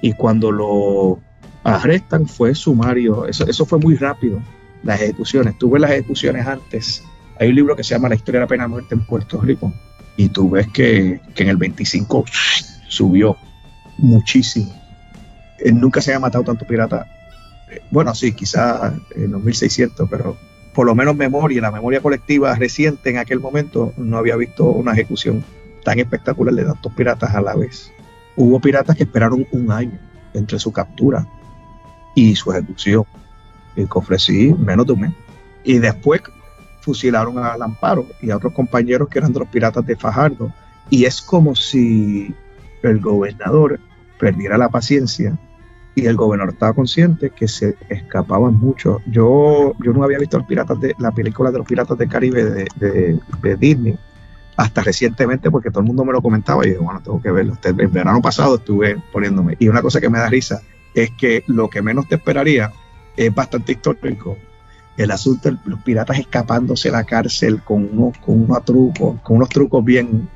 Y 0.00 0.12
cuando 0.12 0.52
lo 0.52 1.18
arrestan 1.64 2.28
fue 2.28 2.54
sumario, 2.54 3.26
eso 3.26 3.66
fue 3.66 3.80
muy 3.80 3.96
rápido, 3.96 4.40
las 4.86 5.00
ejecuciones. 5.00 5.58
Tuve 5.58 5.78
las 5.78 5.90
ejecuciones 5.90 6.46
antes. 6.46 7.04
Hay 7.38 7.48
un 7.48 7.54
libro 7.54 7.76
que 7.76 7.84
se 7.84 7.94
llama 7.94 8.08
La 8.08 8.14
historia 8.14 8.40
de 8.40 8.44
la 8.44 8.48
pena 8.48 8.64
de 8.64 8.68
muerte 8.68 8.94
en 8.94 9.04
Puerto 9.04 9.40
Rico 9.40 9.72
y 10.16 10.28
tú 10.28 10.50
ves 10.50 10.68
que, 10.68 11.20
que 11.34 11.42
en 11.42 11.50
el 11.50 11.56
25 11.56 12.24
subió 12.88 13.36
muchísimo. 13.98 14.72
nunca 15.72 16.00
se 16.00 16.12
había 16.12 16.20
matado 16.20 16.44
tanto 16.44 16.66
pirata. 16.66 17.06
Bueno, 17.90 18.14
sí, 18.14 18.32
quizás 18.32 18.94
en 19.14 19.32
los 19.32 19.42
1600, 19.42 20.08
pero 20.08 20.36
por 20.74 20.86
lo 20.86 20.94
menos 20.94 21.16
memoria, 21.16 21.60
la 21.60 21.70
memoria 21.70 22.00
colectiva 22.00 22.54
reciente 22.54 23.10
en 23.10 23.18
aquel 23.18 23.40
momento, 23.40 23.92
no 23.96 24.18
había 24.18 24.36
visto 24.36 24.64
una 24.64 24.92
ejecución 24.92 25.44
tan 25.84 25.98
espectacular 25.98 26.54
de 26.54 26.64
tantos 26.64 26.92
piratas 26.94 27.34
a 27.34 27.40
la 27.40 27.54
vez. 27.54 27.90
Hubo 28.36 28.60
piratas 28.60 28.96
que 28.96 29.04
esperaron 29.04 29.46
un 29.52 29.70
año 29.70 29.98
entre 30.34 30.58
su 30.58 30.72
captura 30.72 31.26
y 32.14 32.36
su 32.36 32.52
ejecución. 32.52 33.04
Que 33.76 33.86
ofrecí 33.90 34.54
menos 34.54 34.86
de 34.86 34.92
un 34.92 35.00
mes. 35.00 35.12
Y 35.64 35.78
después 35.78 36.22
fusilaron 36.80 37.38
a 37.38 37.56
Lamparo 37.56 38.06
y 38.22 38.30
a 38.30 38.36
otros 38.36 38.52
compañeros 38.52 39.08
que 39.08 39.18
eran 39.18 39.32
de 39.32 39.40
los 39.40 39.48
piratas 39.48 39.84
de 39.84 39.96
Fajardo. 39.96 40.52
Y 40.88 41.04
es 41.04 41.20
como 41.20 41.54
si 41.54 42.34
el 42.82 43.00
gobernador 43.00 43.80
perdiera 44.18 44.56
la 44.56 44.68
paciencia 44.68 45.36
y 45.96 46.06
el 46.06 46.16
gobernador 46.16 46.52
estaba 46.52 46.74
consciente 46.74 47.30
que 47.30 47.48
se 47.48 47.74
escapaban 47.88 48.54
mucho. 48.54 49.00
Yo, 49.06 49.72
yo 49.82 49.92
no 49.92 50.04
había 50.04 50.18
visto 50.18 50.38
los 50.38 50.46
piratas 50.46 50.78
de, 50.78 50.94
la 50.98 51.10
película 51.10 51.50
de 51.50 51.58
los 51.58 51.66
piratas 51.66 51.98
del 51.98 52.08
Caribe 52.08 52.66
de, 52.76 53.56
Disney 53.58 53.98
hasta 54.56 54.82
recientemente 54.82 55.50
porque 55.50 55.70
todo 55.70 55.80
el 55.80 55.86
mundo 55.86 56.04
me 56.04 56.12
lo 56.12 56.22
comentaba 56.22 56.66
y 56.66 56.74
yo, 56.74 56.82
bueno, 56.82 57.00
tengo 57.02 57.20
que 57.20 57.30
verlo. 57.30 57.58
El 57.62 57.88
verano 57.88 58.20
pasado 58.22 58.56
estuve 58.56 58.96
poniéndome. 59.12 59.56
Y 59.58 59.68
una 59.68 59.82
cosa 59.82 60.00
que 60.00 60.08
me 60.08 60.18
da 60.18 60.28
risa 60.28 60.62
es 60.94 61.10
que 61.10 61.44
lo 61.46 61.68
que 61.68 61.82
menos 61.82 62.08
te 62.08 62.14
esperaría 62.14 62.72
es 63.16 63.34
bastante 63.34 63.72
histórico. 63.72 64.36
El 64.96 65.10
asunto 65.10 65.50
de 65.50 65.58
los 65.64 65.82
piratas 65.82 66.18
escapándose 66.18 66.88
de 66.88 66.92
la 66.92 67.04
cárcel 67.04 67.62
con 67.62 67.88
unos, 67.92 68.16
con 68.18 68.42
unos 68.44 68.64
trucos, 68.64 69.20
con 69.22 69.36
unos 69.36 69.48
trucos 69.50 69.84
bien, 69.84 70.28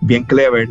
bien 0.00 0.24
clever 0.24 0.68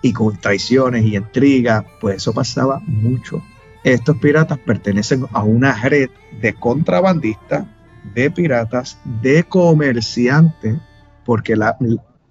y 0.00 0.12
con 0.12 0.36
traiciones 0.36 1.04
y 1.04 1.16
intrigas, 1.16 1.84
pues 2.00 2.16
eso 2.16 2.32
pasaba 2.32 2.80
mucho 2.86 3.42
estos 3.84 4.16
piratas 4.16 4.58
pertenecen 4.58 5.26
a 5.32 5.44
una 5.44 5.80
red 5.80 6.08
de 6.40 6.54
contrabandistas, 6.54 7.66
de 8.14 8.30
piratas, 8.30 8.98
de 9.20 9.44
comerciantes, 9.44 10.78
porque 11.24 11.54
la, 11.54 11.76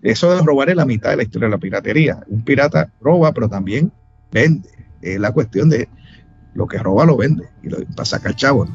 eso 0.02 0.36
de 0.36 0.41
robar 0.41 0.72
es 0.72 0.76
la 0.76 0.86
mitad 0.86 1.12
de 1.12 1.17
la 1.17 1.24
historia 1.24 1.48
de 1.48 1.52
la 1.52 1.60
piratería. 1.60 2.19
Un 2.28 2.43
pirata 2.43 2.91
roba, 3.00 3.32
pero 3.34 3.48
también 3.48 3.91
vende. 4.32 4.69
Es 5.02 5.19
la 5.19 5.32
cuestión 5.32 5.69
de 5.69 5.88
lo 6.54 6.68
que 6.68 6.78
roba 6.78 7.06
lo 7.06 7.18
vende 7.18 7.50
y 7.62 7.70
lo, 7.70 7.78
para 7.86 8.06
sacar 8.06 8.36
chavo. 8.36 8.68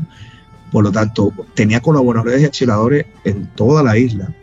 Por 0.71 0.85
lo 0.85 0.93
tanto, 0.93 1.33
tenía 1.55 1.81
colaboradores 1.81 2.43
y 2.43 2.45
accionadores 2.45 3.07
en 3.25 3.47
toda 3.47 3.83
la 3.83 3.97
isla 3.97 4.35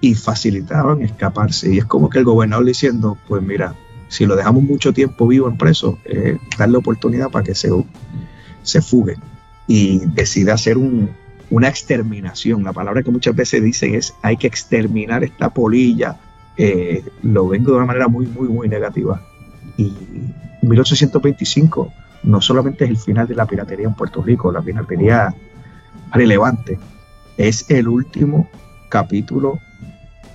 y 0.00 0.14
facilitaban 0.14 1.02
escaparse. 1.02 1.74
Y 1.74 1.78
es 1.78 1.84
como 1.84 2.08
que 2.08 2.18
el 2.18 2.24
gobernador 2.24 2.64
diciendo, 2.64 3.18
pues 3.26 3.42
mira, 3.42 3.74
si 4.08 4.26
lo 4.26 4.36
dejamos 4.36 4.62
mucho 4.62 4.92
tiempo 4.92 5.26
vivo 5.26 5.48
en 5.48 5.56
preso, 5.56 5.98
eh, 6.04 6.38
darle 6.58 6.78
oportunidad 6.78 7.30
para 7.30 7.44
que 7.44 7.54
se, 7.54 7.70
se 8.62 8.82
fugue 8.82 9.16
y 9.66 10.00
decida 10.06 10.54
hacer 10.54 10.76
una 10.78 11.68
exterminación. 11.68 12.62
La 12.62 12.72
palabra 12.72 13.02
que 13.02 13.10
muchas 13.10 13.34
veces 13.34 13.62
dicen 13.62 13.94
es 13.94 14.14
hay 14.22 14.36
que 14.36 14.46
exterminar 14.46 15.24
esta 15.24 15.50
polilla. 15.50 16.16
Eh, 16.56 17.04
lo 17.22 17.48
vengo 17.48 17.72
de 17.72 17.78
una 17.78 17.86
manera 17.86 18.08
muy, 18.08 18.26
muy, 18.26 18.48
muy 18.48 18.68
negativa. 18.68 19.20
Y 19.76 19.92
1825 20.62 21.92
no 22.22 22.40
solamente 22.40 22.84
es 22.84 22.90
el 22.90 22.96
final 22.96 23.26
de 23.26 23.34
la 23.34 23.46
piratería 23.46 23.86
en 23.86 23.94
Puerto 23.94 24.22
Rico, 24.22 24.52
la 24.52 24.62
piratería 24.62 25.34
relevante, 26.12 26.78
es 27.36 27.70
el 27.70 27.88
último 27.88 28.48
capítulo 28.88 29.60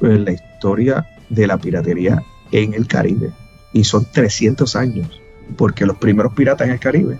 en 0.01 0.25
la 0.25 0.31
historia 0.31 1.05
de 1.29 1.47
la 1.47 1.57
piratería 1.57 2.21
en 2.51 2.73
el 2.73 2.87
Caribe 2.87 3.31
y 3.73 3.83
son 3.83 4.05
300 4.11 4.75
años, 4.75 5.21
porque 5.57 5.85
los 5.85 5.97
primeros 5.97 6.33
piratas 6.33 6.67
en 6.67 6.73
el 6.73 6.79
Caribe 6.79 7.17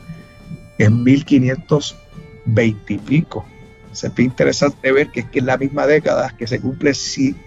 en 0.78 1.04
1520 1.04 2.94
y 2.94 2.98
pico. 2.98 3.46
Se 3.92 4.08
es 4.08 4.20
interesante 4.20 4.92
ver 4.92 5.12
que 5.12 5.22
es 5.22 5.26
que 5.28 5.40
en 5.40 5.48
la 5.48 5.58
misma 5.58 5.86
década 5.86 6.34
que 6.38 6.48
se 6.48 6.62
cumple 6.62 6.94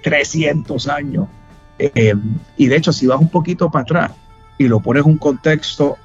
300 0.03 0.89
años. 0.89 1.29
Eh, 1.79 2.15
y 2.57 2.67
de 2.67 2.77
hecho, 2.77 2.93
si 2.93 3.07
vas 3.07 3.21
un 3.21 3.31
poquito 3.31 3.71
para 3.71 3.83
atrás 3.83 4.13
y 4.59 4.69
lo 4.69 4.81
pones 4.81 5.05
en 5.05 5.13
un 5.13 5.19
contexto 5.19 5.97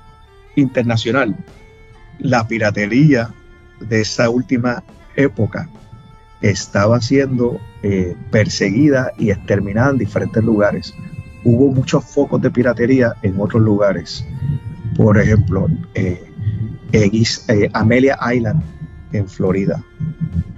internacional, 0.55 1.35
la 2.19 2.47
piratería 2.47 3.33
de 3.79 4.01
esa 4.01 4.29
última 4.29 4.83
época 5.15 5.69
estaba 6.41 7.01
siendo 7.01 7.59
eh, 7.83 8.15
perseguida 8.31 9.11
y 9.17 9.31
exterminada 9.31 9.91
en 9.91 9.97
diferentes 9.97 10.43
lugares 10.43 10.93
hubo 11.43 11.71
muchos 11.71 12.03
focos 12.05 12.41
de 12.41 12.51
piratería 12.51 13.15
en 13.21 13.39
otros 13.39 13.61
lugares. 13.61 14.25
Por 14.95 15.17
ejemplo, 15.17 15.67
eh, 15.93 16.23
eh, 16.91 17.69
Amelia 17.73 18.17
Island, 18.33 18.61
en 19.11 19.27
Florida, 19.27 19.83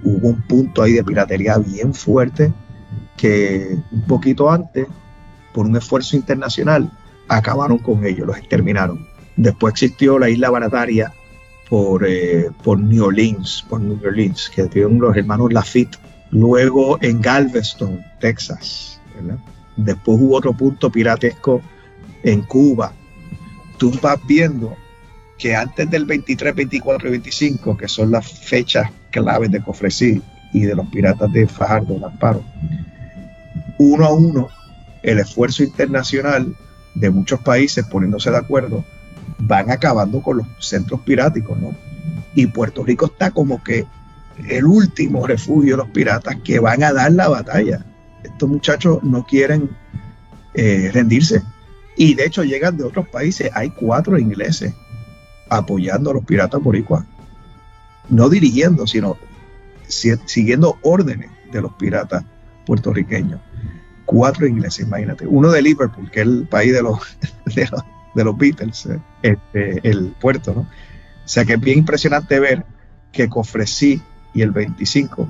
hubo 0.02 0.28
un 0.28 0.42
punto 0.42 0.82
ahí 0.82 0.92
de 0.92 1.04
piratería 1.04 1.56
bien 1.58 1.94
fuerte 1.94 2.52
que 3.16 3.78
un 3.90 4.02
poquito 4.02 4.50
antes, 4.50 4.86
por 5.54 5.66
un 5.66 5.76
esfuerzo 5.76 6.16
internacional, 6.16 6.90
acabaron 7.28 7.78
con 7.78 8.04
ellos, 8.04 8.26
los 8.26 8.36
exterminaron. 8.36 9.06
Después 9.36 9.72
existió 9.72 10.18
la 10.18 10.28
isla 10.28 10.50
barataria 10.50 11.12
por, 11.68 12.04
eh, 12.06 12.50
por 12.62 12.78
New 12.78 13.04
Orleans, 13.04 13.64
por 13.68 13.80
New 13.80 13.98
Orleans, 14.04 14.50
que 14.54 14.64
tuvieron 14.64 14.98
los 14.98 15.16
hermanos 15.16 15.52
Lafitte. 15.52 15.98
Luego 16.30 16.98
en 17.02 17.20
Galveston, 17.20 18.02
Texas. 18.20 19.00
Después 19.76 20.18
hubo 20.20 20.36
otro 20.36 20.52
punto 20.52 20.90
piratesco 20.90 21.62
en 22.22 22.42
Cuba. 22.42 22.92
Tú 23.78 23.92
vas 24.00 24.18
viendo 24.26 24.76
que 25.38 25.56
antes 25.56 25.90
del 25.90 26.04
23, 26.04 26.54
24 26.54 27.08
y 27.08 27.10
25, 27.12 27.76
que 27.76 27.88
son 27.88 28.10
las 28.10 28.26
fechas 28.26 28.90
claves 29.10 29.50
de 29.50 29.62
Cofresí 29.62 30.22
y 30.52 30.60
de 30.60 30.74
los 30.74 30.86
piratas 30.88 31.32
de 31.32 31.46
Fajardo, 31.46 31.98
Lamparo, 31.98 32.44
uno 33.78 34.04
a 34.04 34.12
uno, 34.12 34.48
el 35.02 35.18
esfuerzo 35.18 35.64
internacional 35.64 36.54
de 36.94 37.10
muchos 37.10 37.40
países 37.40 37.84
poniéndose 37.86 38.30
de 38.30 38.36
acuerdo, 38.36 38.84
van 39.42 39.70
acabando 39.70 40.22
con 40.22 40.38
los 40.38 40.46
centros 40.60 41.00
piráticos, 41.00 41.58
¿no? 41.60 41.74
Y 42.34 42.46
Puerto 42.46 42.84
Rico 42.84 43.06
está 43.06 43.30
como 43.30 43.62
que 43.62 43.86
el 44.48 44.64
último 44.64 45.26
refugio 45.26 45.72
de 45.72 45.82
los 45.82 45.90
piratas 45.90 46.36
que 46.44 46.58
van 46.58 46.82
a 46.82 46.92
dar 46.92 47.12
la 47.12 47.28
batalla. 47.28 47.84
Estos 48.22 48.48
muchachos 48.48 49.02
no 49.02 49.26
quieren 49.26 49.70
eh, 50.54 50.90
rendirse. 50.92 51.42
Y 51.96 52.14
de 52.14 52.24
hecho 52.24 52.44
llegan 52.44 52.76
de 52.76 52.84
otros 52.84 53.08
países. 53.08 53.50
Hay 53.54 53.70
cuatro 53.70 54.18
ingleses 54.18 54.74
apoyando 55.50 56.10
a 56.10 56.14
los 56.14 56.24
piratas 56.24 56.62
boricuas. 56.62 57.04
No 58.08 58.28
dirigiendo, 58.28 58.86
sino 58.86 59.16
siguiendo 59.88 60.78
órdenes 60.82 61.30
de 61.52 61.60
los 61.60 61.72
piratas 61.74 62.24
puertorriqueños. 62.64 63.40
Cuatro 64.06 64.46
ingleses, 64.46 64.86
imagínate. 64.86 65.26
Uno 65.26 65.50
de 65.50 65.62
Liverpool, 65.62 66.10
que 66.10 66.20
es 66.20 66.26
el 66.26 66.46
país 66.48 66.72
de 66.72 66.82
los, 66.82 66.98
de 68.14 68.24
los, 68.24 68.36
Beatles, 68.36 68.86
eh, 68.86 69.00
este, 69.22 69.88
el 69.88 70.14
puerto, 70.20 70.54
¿no? 70.54 70.60
O 70.60 71.28
sea 71.28 71.44
que 71.44 71.54
es 71.54 71.60
bien 71.60 71.78
impresionante 71.78 72.40
ver 72.40 72.64
que 73.12 73.28
Cofresí 73.28 74.02
y 74.34 74.42
el 74.42 74.50
25 74.50 75.28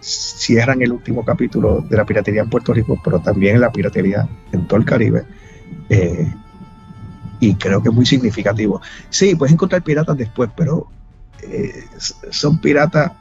cierran 0.00 0.82
el 0.82 0.92
último 0.92 1.24
capítulo 1.24 1.80
de 1.80 1.96
la 1.96 2.04
piratería 2.04 2.42
en 2.42 2.50
Puerto 2.50 2.72
Rico, 2.72 3.00
pero 3.02 3.20
también 3.20 3.60
la 3.60 3.72
piratería 3.72 4.28
en 4.52 4.66
todo 4.66 4.78
el 4.78 4.84
Caribe. 4.84 5.24
Eh, 5.88 6.32
y 7.40 7.54
creo 7.54 7.82
que 7.82 7.88
es 7.88 7.94
muy 7.94 8.06
significativo. 8.06 8.80
Sí, 9.10 9.34
puedes 9.34 9.52
encontrar 9.52 9.82
piratas 9.82 10.16
después, 10.16 10.50
pero 10.56 10.88
eh, 11.42 11.84
son 12.30 12.60
piratas 12.60 13.12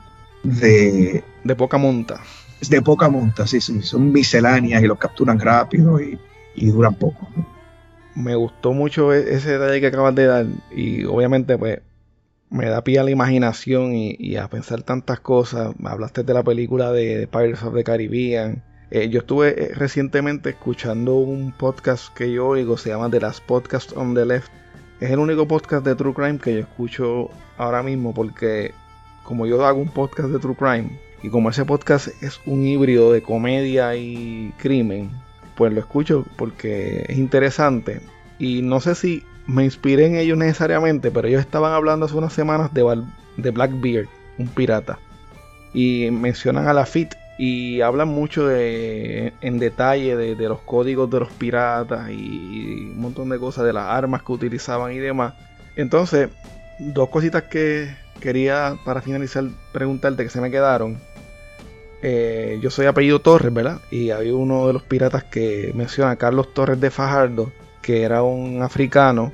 de... 0.43 1.23
De 1.43 1.55
poca 1.55 1.77
monta. 1.77 2.21
De 2.69 2.81
poca 2.81 3.09
monta, 3.09 3.45
sí, 3.45 3.61
sí. 3.61 3.81
Son 3.81 4.11
misceláneas 4.11 4.81
y 4.81 4.87
los 4.87 4.97
capturan 4.97 5.39
rápido 5.39 5.99
y, 5.99 6.17
duran 6.55 6.95
poco. 6.95 7.27
Me 8.15 8.35
gustó 8.35 8.73
mucho 8.73 9.13
e-, 9.13 9.35
ese 9.35 9.57
detalle 9.57 9.81
que 9.81 9.87
acabas 9.87 10.15
de 10.15 10.25
dar 10.25 10.45
y 10.71 11.05
obviamente 11.05 11.57
pues 11.57 11.81
me 12.49 12.69
da 12.69 12.83
pie 12.83 12.99
a 12.99 13.03
la 13.03 13.11
imaginación 13.11 13.93
y, 13.95 14.37
a 14.37 14.49
pensar 14.49 14.83
tantas 14.83 15.19
cosas. 15.19 15.73
Hablaste 15.83 16.23
de 16.23 16.33
la 16.33 16.43
película 16.43 16.91
de, 16.91 17.27
Pirates 17.27 17.63
of 17.63 17.73
the 17.73 17.83
Caribbean. 17.83 18.63
Eh, 18.91 19.09
yo 19.09 19.19
estuve 19.19 19.49
eh, 19.61 19.71
recientemente 19.73 20.51
escuchando 20.51 21.15
un 21.15 21.51
podcast 21.51 22.13
que 22.13 22.31
yo 22.31 22.47
oigo, 22.47 22.77
se 22.77 22.89
llama 22.89 23.09
The 23.09 23.19
Last 23.19 23.43
Podcast 23.45 23.91
on 23.97 24.13
the 24.13 24.25
Left. 24.25 24.51
Es 24.99 25.11
el 25.11 25.19
único 25.19 25.47
podcast 25.47 25.85
de 25.85 25.95
True 25.95 26.13
Crime 26.13 26.39
que 26.39 26.53
yo 26.53 26.59
escucho 26.59 27.29
ahora 27.57 27.83
mismo 27.83 28.13
porque 28.13 28.73
como 29.23 29.45
yo 29.45 29.65
hago 29.65 29.81
un 29.81 29.89
podcast 29.89 30.29
de 30.29 30.39
True 30.39 30.55
Crime 30.55 30.99
y 31.23 31.29
como 31.29 31.49
ese 31.49 31.65
podcast 31.65 32.07
es 32.21 32.39
un 32.45 32.65
híbrido 32.65 33.11
de 33.11 33.21
comedia 33.21 33.95
y 33.95 34.53
crimen, 34.57 35.09
pues 35.55 35.73
lo 35.73 35.79
escucho 35.79 36.25
porque 36.37 37.05
es 37.07 37.17
interesante. 37.17 38.01
Y 38.39 38.61
no 38.61 38.79
sé 38.79 38.95
si 38.95 39.23
me 39.47 39.63
inspiré 39.63 40.05
en 40.07 40.15
ellos 40.15 40.37
necesariamente, 40.37 41.11
pero 41.11 41.27
ellos 41.27 41.41
estaban 41.41 41.73
hablando 41.73 42.05
hace 42.05 42.15
unas 42.15 42.33
semanas 42.33 42.73
de, 42.73 43.03
de 43.37 43.51
Blackbeard, 43.51 44.07
un 44.37 44.47
pirata. 44.47 44.99
Y 45.73 46.09
mencionan 46.11 46.67
a 46.67 46.73
la 46.73 46.85
FIT 46.85 47.13
y 47.37 47.81
hablan 47.81 48.07
mucho 48.07 48.47
de, 48.47 49.33
en 49.41 49.59
detalle 49.59 50.15
de, 50.15 50.35
los 50.47 50.61
códigos 50.61 51.09
de 51.09 51.19
los 51.19 51.31
piratas 51.31 52.09
y 52.09 52.91
un 52.93 53.01
montón 53.01 53.29
de 53.29 53.39
cosas, 53.39 53.65
de 53.65 53.73
las 53.73 53.87
armas 53.87 54.23
que 54.23 54.31
utilizaban 54.31 54.93
y 54.93 54.97
demás. 54.97 55.33
Entonces, 55.75 56.29
dos 56.79 57.09
cositas 57.09 57.43
que 57.43 57.93
quería 58.21 58.77
para 58.85 59.01
finalizar 59.01 59.43
preguntarte 59.73 60.23
que 60.23 60.29
se 60.29 60.41
me 60.41 60.49
quedaron. 60.49 60.97
Eh, 62.07 62.59
yo 62.61 62.69
soy 62.69 62.85
apellido 62.85 63.19
Torres, 63.19 63.51
¿verdad? 63.51 63.81
Y 63.89 64.11
hay 64.11 64.29
uno 64.29 64.67
de 64.67 64.73
los 64.73 64.83
piratas 64.83 65.23
que 65.23 65.71
menciona 65.73 66.17
Carlos 66.17 66.53
Torres 66.53 66.79
de 66.79 66.91
Fajardo 66.91 67.51
que 67.81 68.03
era 68.03 68.21
un 68.21 68.61
africano, 68.61 69.31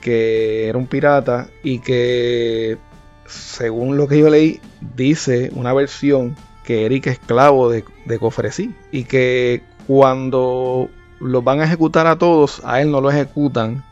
que 0.00 0.66
era 0.68 0.78
un 0.78 0.86
pirata 0.86 1.48
y 1.62 1.80
que, 1.80 2.78
según 3.26 3.98
lo 3.98 4.08
que 4.08 4.18
yo 4.20 4.30
leí, 4.30 4.58
dice 4.96 5.50
una 5.54 5.74
versión 5.74 6.34
que 6.64 6.86
Eric 6.86 7.08
es 7.08 7.12
esclavo 7.14 7.68
de, 7.68 7.84
de 8.06 8.18
Cofresí 8.18 8.74
y 8.90 9.04
que 9.04 9.62
cuando 9.86 10.88
los 11.20 11.44
van 11.44 11.60
a 11.60 11.64
ejecutar 11.64 12.06
a 12.06 12.16
todos, 12.16 12.62
a 12.64 12.80
él 12.80 12.90
no 12.90 13.02
lo 13.02 13.10
ejecutan, 13.10 13.84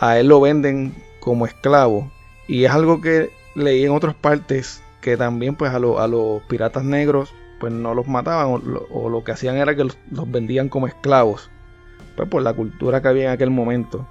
a 0.00 0.18
él 0.18 0.26
lo 0.26 0.40
venden 0.40 0.96
como 1.20 1.46
esclavo. 1.46 2.10
Y 2.48 2.64
es 2.64 2.72
algo 2.72 3.00
que 3.00 3.30
leí 3.54 3.84
en 3.84 3.92
otras 3.92 4.16
partes 4.16 4.82
que 5.00 5.16
también 5.16 5.56
pues 5.56 5.72
a, 5.72 5.78
los 5.78 6.42
piratas 6.48 6.84
negros 6.84 7.32
pues 7.58 7.72
no 7.72 7.94
los 7.94 8.08
mataban 8.08 8.62
o 8.90 9.08
lo, 9.08 9.24
que 9.24 9.32
hacían 9.32 9.56
era 9.56 9.74
que 9.76 9.84
los 9.84 10.30
vendían 10.30 10.68
como 10.68 10.86
esclavos. 10.86 11.50
Pues, 12.16 12.28
por 12.28 12.42
la 12.42 12.52
cultura 12.52 13.00
que 13.00 13.08
había 13.08 13.24
en 13.24 13.30
aquel 13.30 13.50
momento. 13.50 14.06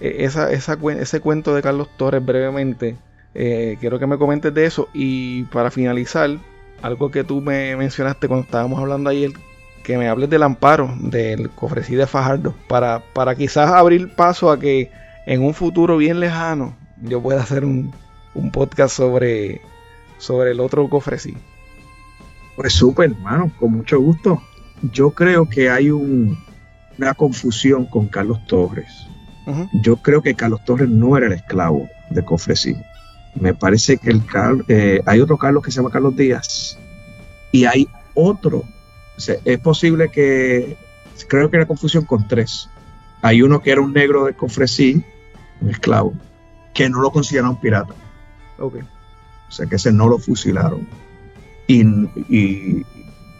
E, 0.00 0.24
esa, 0.24 0.52
ese 0.52 1.20
cuento 1.20 1.54
de 1.54 1.62
Carlos 1.62 1.88
Torres 1.96 2.24
brevemente, 2.24 2.96
eh, 3.34 3.78
quiero 3.80 3.98
que 3.98 4.06
me 4.06 4.18
comentes 4.18 4.52
de 4.52 4.66
eso. 4.66 4.88
Y 4.92 5.44
para 5.44 5.70
finalizar, 5.70 6.38
algo 6.82 7.10
que 7.10 7.24
tú 7.24 7.40
me 7.40 7.74
mencionaste 7.76 8.28
cuando 8.28 8.44
estábamos 8.44 8.78
hablando 8.78 9.08
ayer, 9.08 9.30
que 9.84 9.96
me 9.96 10.08
hables 10.08 10.28
del 10.28 10.42
amparo 10.42 10.94
del 10.98 11.48
cofrecí 11.48 11.94
de 11.94 12.06
Fajardo, 12.06 12.54
para, 12.68 13.02
para 13.14 13.34
quizás 13.34 13.70
abrir 13.70 14.14
paso 14.14 14.50
a 14.50 14.58
que 14.58 14.90
en 15.26 15.42
un 15.42 15.54
futuro 15.54 15.96
bien 15.96 16.20
lejano 16.20 16.76
yo 17.00 17.22
pueda 17.22 17.40
hacer 17.40 17.64
un, 17.64 17.92
podcast 18.52 18.94
sobre, 18.94 19.62
sobre 20.18 20.52
el 20.52 20.60
otro 20.60 20.88
cofrecí. 20.88 21.36
Pues 22.56 22.72
súper, 22.72 23.10
hermano, 23.10 23.52
con 23.58 23.72
mucho 23.72 24.00
gusto. 24.00 24.42
Yo 24.92 25.10
creo 25.10 25.48
que 25.48 25.70
hay 25.70 25.90
un, 25.90 26.38
una 26.98 27.14
confusión 27.14 27.84
con 27.86 28.08
Carlos 28.08 28.44
Torres. 28.46 29.06
Yo 29.80 29.96
creo 29.98 30.22
que 30.22 30.34
Carlos 30.34 30.64
Torres 30.64 30.88
no 30.88 31.16
era 31.16 31.26
el 31.26 31.32
esclavo 31.32 31.88
de 32.10 32.24
Cofresí. 32.24 32.74
Me 33.36 33.54
parece 33.54 33.96
que 33.96 34.10
el 34.10 34.22
eh, 34.66 35.00
hay 35.06 35.20
otro 35.20 35.36
Carlos 35.36 35.62
que 35.62 35.70
se 35.70 35.76
llama 35.76 35.90
Carlos 35.90 36.16
Díaz 36.16 36.78
y 37.52 37.64
hay 37.64 37.88
otro. 38.14 38.64
es 39.44 39.58
posible 39.60 40.08
que 40.08 40.76
creo 41.28 41.48
que 41.48 41.58
era 41.58 41.66
confusión 41.66 42.04
con 42.04 42.26
tres. 42.26 42.68
Hay 43.22 43.42
uno 43.42 43.62
que 43.62 43.70
era 43.70 43.80
un 43.80 43.92
negro 43.92 44.24
de 44.24 44.34
Cofresí, 44.34 45.04
un 45.60 45.70
esclavo, 45.70 46.14
que 46.74 46.88
no 46.88 47.00
lo 47.00 47.12
consideraron 47.12 47.60
pirata. 47.60 47.94
Okay. 48.58 48.82
O 49.48 49.52
sea 49.52 49.66
que 49.66 49.76
ese 49.76 49.92
no 49.92 50.08
lo 50.08 50.18
fusilaron. 50.18 50.86
Y, 51.66 51.82
y, 52.28 52.84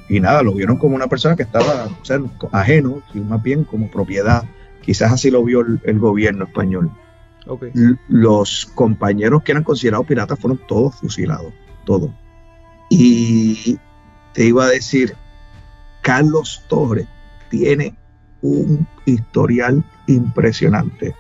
y 0.09 0.21
nada, 0.21 0.43
lo 0.43 0.53
vieron 0.53 0.77
como 0.77 0.95
una 0.95 1.09
persona 1.09 1.37
que 1.37 1.43
estaba 1.43 1.89
o 1.89 2.49
ajeno, 2.53 3.03
más 3.15 3.43
bien 3.43 3.65
como 3.65 3.91
propiedad. 3.91 4.45
Quizás 4.83 5.13
así 5.13 5.31
lo 5.31 5.43
vio 5.43 5.61
el, 5.61 5.99
gobierno 5.99 6.45
español. 6.45 6.91
Los 8.09 8.67
compañeros 8.75 9.43
que 9.43 9.53
eran 9.53 9.65
considerados 9.65 10.07
piratas 10.07 10.39
fueron 10.39 10.61
todos 10.69 10.97
fusilados, 10.97 11.53
todos. 11.85 12.11
Y 12.89 13.79
te 14.33 14.45
iba 14.45 14.65
a 14.65 14.69
decir, 14.69 15.15
Carlos 16.03 16.63
Torres 16.69 17.09
tiene 17.51 17.97
un 18.43 18.87
historial 19.07 19.85
impresionante. 20.07 21.15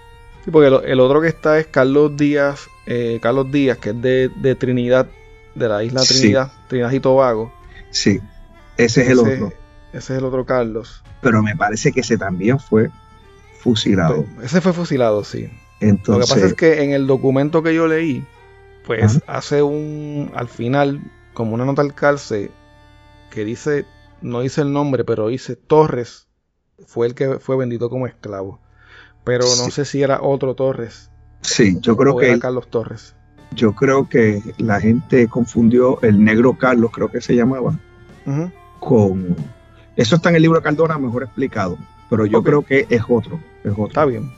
Sí, 0.45 0.51
porque 0.53 0.69
el, 0.69 1.01
otro 1.01 1.21
que 1.21 1.29
está 1.29 1.59
es 1.59 1.67
Carlos 1.67 2.17
Díaz, 2.17 2.69
eh, 2.87 3.19
Carlos 3.21 3.51
Díaz, 3.51 3.79
que 3.79 3.91
es 3.91 4.03
de, 4.03 4.57
Trinidad, 4.59 5.09
de 5.55 5.69
la 5.69 5.83
isla 5.85 6.03
Trinidad, 6.03 6.53
Trinidad 6.69 6.93
y 6.93 7.01
Tobago. 7.01 7.53
Sí. 7.91 8.21
Ese 8.77 9.03
es 9.03 9.09
el 9.09 9.19
otro. 9.19 9.53
Ese 9.93 10.13
es 10.13 10.19
el 10.19 10.25
otro 10.25 10.45
Carlos. 10.45 11.03
Pero 11.21 11.43
me 11.43 11.57
parece 11.57 11.93
que 11.93 12.01
ese 12.01 12.19
también 12.19 12.59
fue 12.59 12.91
fusilado. 13.61 14.25
ese 14.43 14.61
fue 14.61 14.73
fusilado, 14.73 15.25
sí. 15.25 15.51
Entonces, 15.81 16.09
Lo 16.09 16.21
que 16.21 16.41
pasa 16.41 16.47
es 16.47 16.55
que 16.55 16.83
en 16.85 16.93
el 16.93 17.07
documento 17.07 17.63
que 17.63 17.75
yo 17.75 17.87
leí, 17.87 18.25
pues 18.87 19.21
hace 19.27 19.63
un, 19.63 20.31
al 20.35 20.49
final, 20.49 21.01
como 21.35 21.55
una 21.55 21.65
nota 21.65 21.83
al 21.83 21.95
calce, 21.95 22.51
que 23.31 23.45
dice, 23.45 23.85
no 24.23 24.41
dice 24.41 24.61
el 24.61 24.73
nombre, 24.73 25.05
pero 25.05 25.29
dice 25.29 25.57
Torres, 25.57 26.29
fue 26.87 27.07
el 27.07 27.15
que 27.15 27.39
fue 27.39 27.57
vendido 27.57 27.91
como 27.91 28.07
esclavo. 28.07 28.61
Pero 29.25 29.45
no 29.45 29.71
sé 29.71 29.85
si 29.85 30.03
era 30.03 30.23
otro 30.23 30.55
Torres. 30.55 31.11
Sí, 31.41 31.79
yo 31.81 31.97
creo 31.97 32.17
que... 32.17 32.39
Carlos 32.39 32.69
Torres. 32.69 33.15
Yo 33.53 33.75
creo 33.75 34.09
que 34.09 34.43
la 34.59 34.81
gente 34.81 35.29
confundió 35.29 36.01
el 36.03 36.23
negro 36.23 36.59
Carlos, 36.59 36.91
creo 36.93 37.11
que 37.11 37.21
se 37.21 37.35
llamaba, 37.35 37.79
con... 38.81 39.37
Eso 39.95 40.17
está 40.17 40.29
en 40.31 40.37
el 40.37 40.43
libro 40.43 40.59
de 40.59 40.65
Cardona 40.65 40.99
mejor 40.99 41.23
explicado, 41.23 41.79
pero 42.11 42.27
yo 42.27 42.43
creo 42.43 42.63
que 42.63 42.87
es 42.91 43.03
otro, 43.09 43.41
es 43.65 43.73
otro. 43.73 43.87
Está 43.87 44.05
bien. 44.05 44.31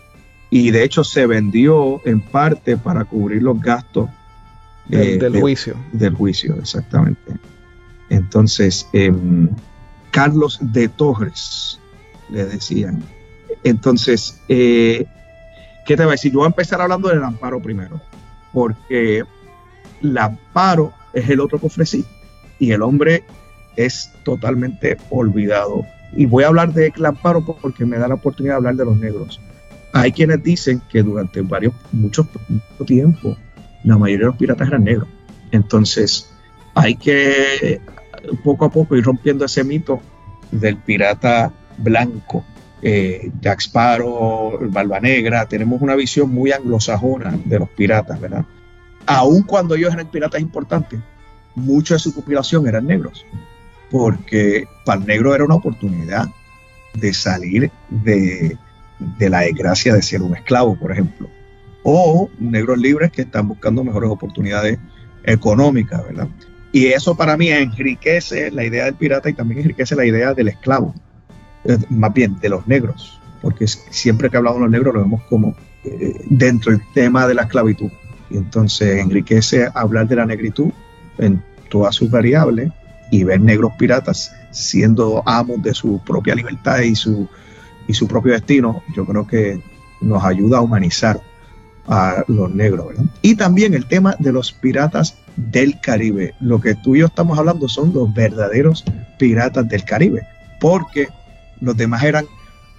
Y 0.50 0.70
de 0.70 0.84
hecho 0.84 1.04
se 1.04 1.26
vendió 1.26 2.00
en 2.06 2.20
parte 2.20 2.76
para 2.76 3.04
cubrir 3.04 3.42
los 3.42 3.60
gastos 3.60 4.08
del, 4.86 5.40
juicio. 5.40 5.74
Del 5.92 6.14
juicio, 6.14 6.54
exactamente. 6.56 7.32
Entonces, 8.08 8.86
em, 8.92 9.50
Carlos 10.10 10.58
de 10.60 10.88
Torres, 10.88 11.78
le 12.30 12.44
decían. 12.46 13.02
Entonces, 13.64 14.40
eh, 14.48 15.06
¿qué 15.88 15.96
te 15.96 16.04
va 16.04 16.10
a 16.10 16.12
decir? 16.12 16.30
Yo 16.30 16.40
voy 16.40 16.44
a 16.44 16.48
empezar 16.48 16.82
hablando 16.82 17.08
del 17.08 17.24
amparo 17.24 17.62
primero, 17.62 17.98
porque 18.52 19.24
el 20.02 20.18
amparo 20.18 20.92
es 21.14 21.30
el 21.30 21.40
otro 21.40 21.58
que 21.58 21.66
ofrecí. 21.66 22.04
Y 22.58 22.72
el 22.72 22.82
hombre 22.82 23.24
es 23.74 24.12
totalmente 24.22 24.98
olvidado. 25.08 25.86
Y 26.14 26.26
voy 26.26 26.44
a 26.44 26.48
hablar 26.48 26.74
de 26.74 26.90
Clamparo 26.90 27.42
porque 27.42 27.86
me 27.86 27.96
da 27.96 28.06
la 28.06 28.16
oportunidad 28.16 28.54
de 28.54 28.56
hablar 28.58 28.74
de 28.74 28.84
los 28.84 28.98
negros. 28.98 29.40
Hay 29.94 30.12
quienes 30.12 30.42
dicen 30.42 30.82
que 30.90 31.02
durante 31.02 31.40
varios, 31.40 31.72
mucho, 31.92 32.28
tiempo, 32.86 33.34
la 33.82 33.96
mayoría 33.96 34.26
de 34.26 34.30
los 34.32 34.36
piratas 34.36 34.68
eran 34.68 34.84
negros. 34.84 35.08
Entonces, 35.52 36.30
hay 36.74 36.96
que 36.96 37.80
poco 38.44 38.66
a 38.66 38.70
poco 38.70 38.94
ir 38.94 39.04
rompiendo 39.04 39.46
ese 39.46 39.64
mito 39.64 40.02
del 40.50 40.76
pirata 40.76 41.50
blanco. 41.78 42.44
Eh, 42.82 43.30
Jack 43.40 43.60
Sparrow, 43.60 44.58
tenemos 45.48 45.82
una 45.82 45.96
visión 45.96 46.30
muy 46.30 46.52
anglosajona 46.52 47.38
de 47.44 47.58
los 47.58 47.68
piratas, 47.70 48.20
¿verdad? 48.20 48.44
Aun 49.06 49.42
cuando 49.42 49.74
ellos 49.74 49.92
eran 49.92 50.10
piratas 50.10 50.40
importantes, 50.40 51.00
muchos 51.54 52.02
de 52.02 52.10
su 52.10 52.14
población 52.14 52.68
eran 52.68 52.86
negros, 52.86 53.24
porque 53.90 54.68
para 54.84 55.00
el 55.00 55.06
negro 55.06 55.34
era 55.34 55.44
una 55.44 55.56
oportunidad 55.56 56.26
de 56.94 57.14
salir 57.14 57.70
de, 57.88 58.56
de 59.18 59.30
la 59.30 59.40
desgracia 59.40 59.94
de 59.94 60.02
ser 60.02 60.22
un 60.22 60.36
esclavo, 60.36 60.78
por 60.78 60.92
ejemplo 60.92 61.28
o 61.90 62.28
negros 62.38 62.78
libres 62.78 63.10
que 63.10 63.22
están 63.22 63.48
buscando 63.48 63.82
mejores 63.82 64.10
oportunidades 64.10 64.78
económicas, 65.24 66.04
¿verdad? 66.04 66.28
Y 66.70 66.88
eso 66.88 67.16
para 67.16 67.36
mí 67.36 67.48
enriquece 67.48 68.50
la 68.50 68.64
idea 68.64 68.84
del 68.84 68.94
pirata 68.94 69.30
y 69.30 69.32
también 69.32 69.60
enriquece 69.60 69.96
la 69.96 70.04
idea 70.04 70.34
del 70.34 70.48
esclavo, 70.48 70.94
más 71.90 72.12
bien 72.12 72.38
de 72.40 72.48
los 72.48 72.66
negros, 72.66 73.20
porque 73.42 73.66
siempre 73.66 74.30
que 74.30 74.36
hablamos 74.36 74.58
de 74.58 74.64
los 74.64 74.70
negros 74.70 74.94
lo 74.94 75.02
vemos 75.02 75.22
como 75.28 75.54
eh, 75.84 76.20
dentro 76.28 76.72
del 76.72 76.82
tema 76.94 77.26
de 77.26 77.34
la 77.34 77.42
esclavitud. 77.42 77.90
Y 78.30 78.36
entonces 78.36 78.98
enriquece 78.98 79.68
hablar 79.74 80.08
de 80.08 80.16
la 80.16 80.26
negritud 80.26 80.70
en 81.18 81.42
todas 81.68 81.94
sus 81.94 82.10
variables 82.10 82.70
y 83.10 83.24
ver 83.24 83.40
negros 83.40 83.72
piratas 83.78 84.32
siendo 84.50 85.22
amos 85.26 85.62
de 85.62 85.74
su 85.74 86.00
propia 86.04 86.34
libertad 86.34 86.80
y 86.80 86.94
su, 86.94 87.28
y 87.86 87.94
su 87.94 88.06
propio 88.06 88.32
destino, 88.32 88.82
yo 88.94 89.04
creo 89.06 89.26
que 89.26 89.60
nos 90.00 90.24
ayuda 90.24 90.58
a 90.58 90.60
humanizar 90.60 91.20
a 91.86 92.22
los 92.28 92.54
negros. 92.54 92.94
Y 93.22 93.34
también 93.34 93.74
el 93.74 93.86
tema 93.86 94.14
de 94.18 94.32
los 94.32 94.52
piratas 94.52 95.16
del 95.36 95.80
Caribe. 95.80 96.34
Lo 96.40 96.60
que 96.60 96.74
tú 96.74 96.96
y 96.96 97.00
yo 97.00 97.06
estamos 97.06 97.38
hablando 97.38 97.68
son 97.68 97.92
los 97.94 98.12
verdaderos 98.12 98.84
piratas 99.18 99.68
del 99.68 99.84
Caribe, 99.84 100.26
porque 100.60 101.08
los 101.60 101.76
demás 101.76 102.02
eran 102.02 102.26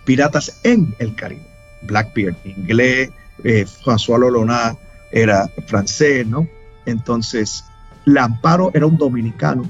piratas 0.06 0.60
en 0.64 0.96
el 1.00 1.16
Caribe. 1.16 1.48
Blackbeard, 1.82 2.36
inglés, 2.44 3.12
eh, 3.44 3.66
François 3.66 4.20
Lolona 4.20 4.76
era 5.12 5.48
francés, 5.68 6.28
¿no? 6.28 6.48
Entonces, 6.86 7.64
Lamparo 8.06 8.72
era 8.74 8.86
un 8.86 8.98
dominicano 8.98 9.70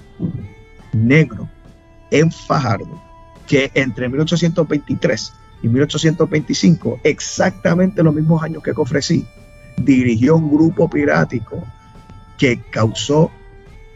negro 0.94 1.48
en 2.12 2.32
Fajardo, 2.32 3.02
que 3.48 3.72
entre 3.74 4.10
1823 4.10 5.34
y 5.62 5.68
1825, 5.68 7.02
exactamente 7.04 8.02
los 8.02 8.14
mismos 8.14 8.42
años 8.42 8.64
que 8.64 8.74
Cofresí, 8.74 9.26
dirigió 9.78 10.36
un 10.36 10.50
grupo 10.50 10.90
pirático 10.90 11.64
que 12.38 12.62
causó 12.70 13.32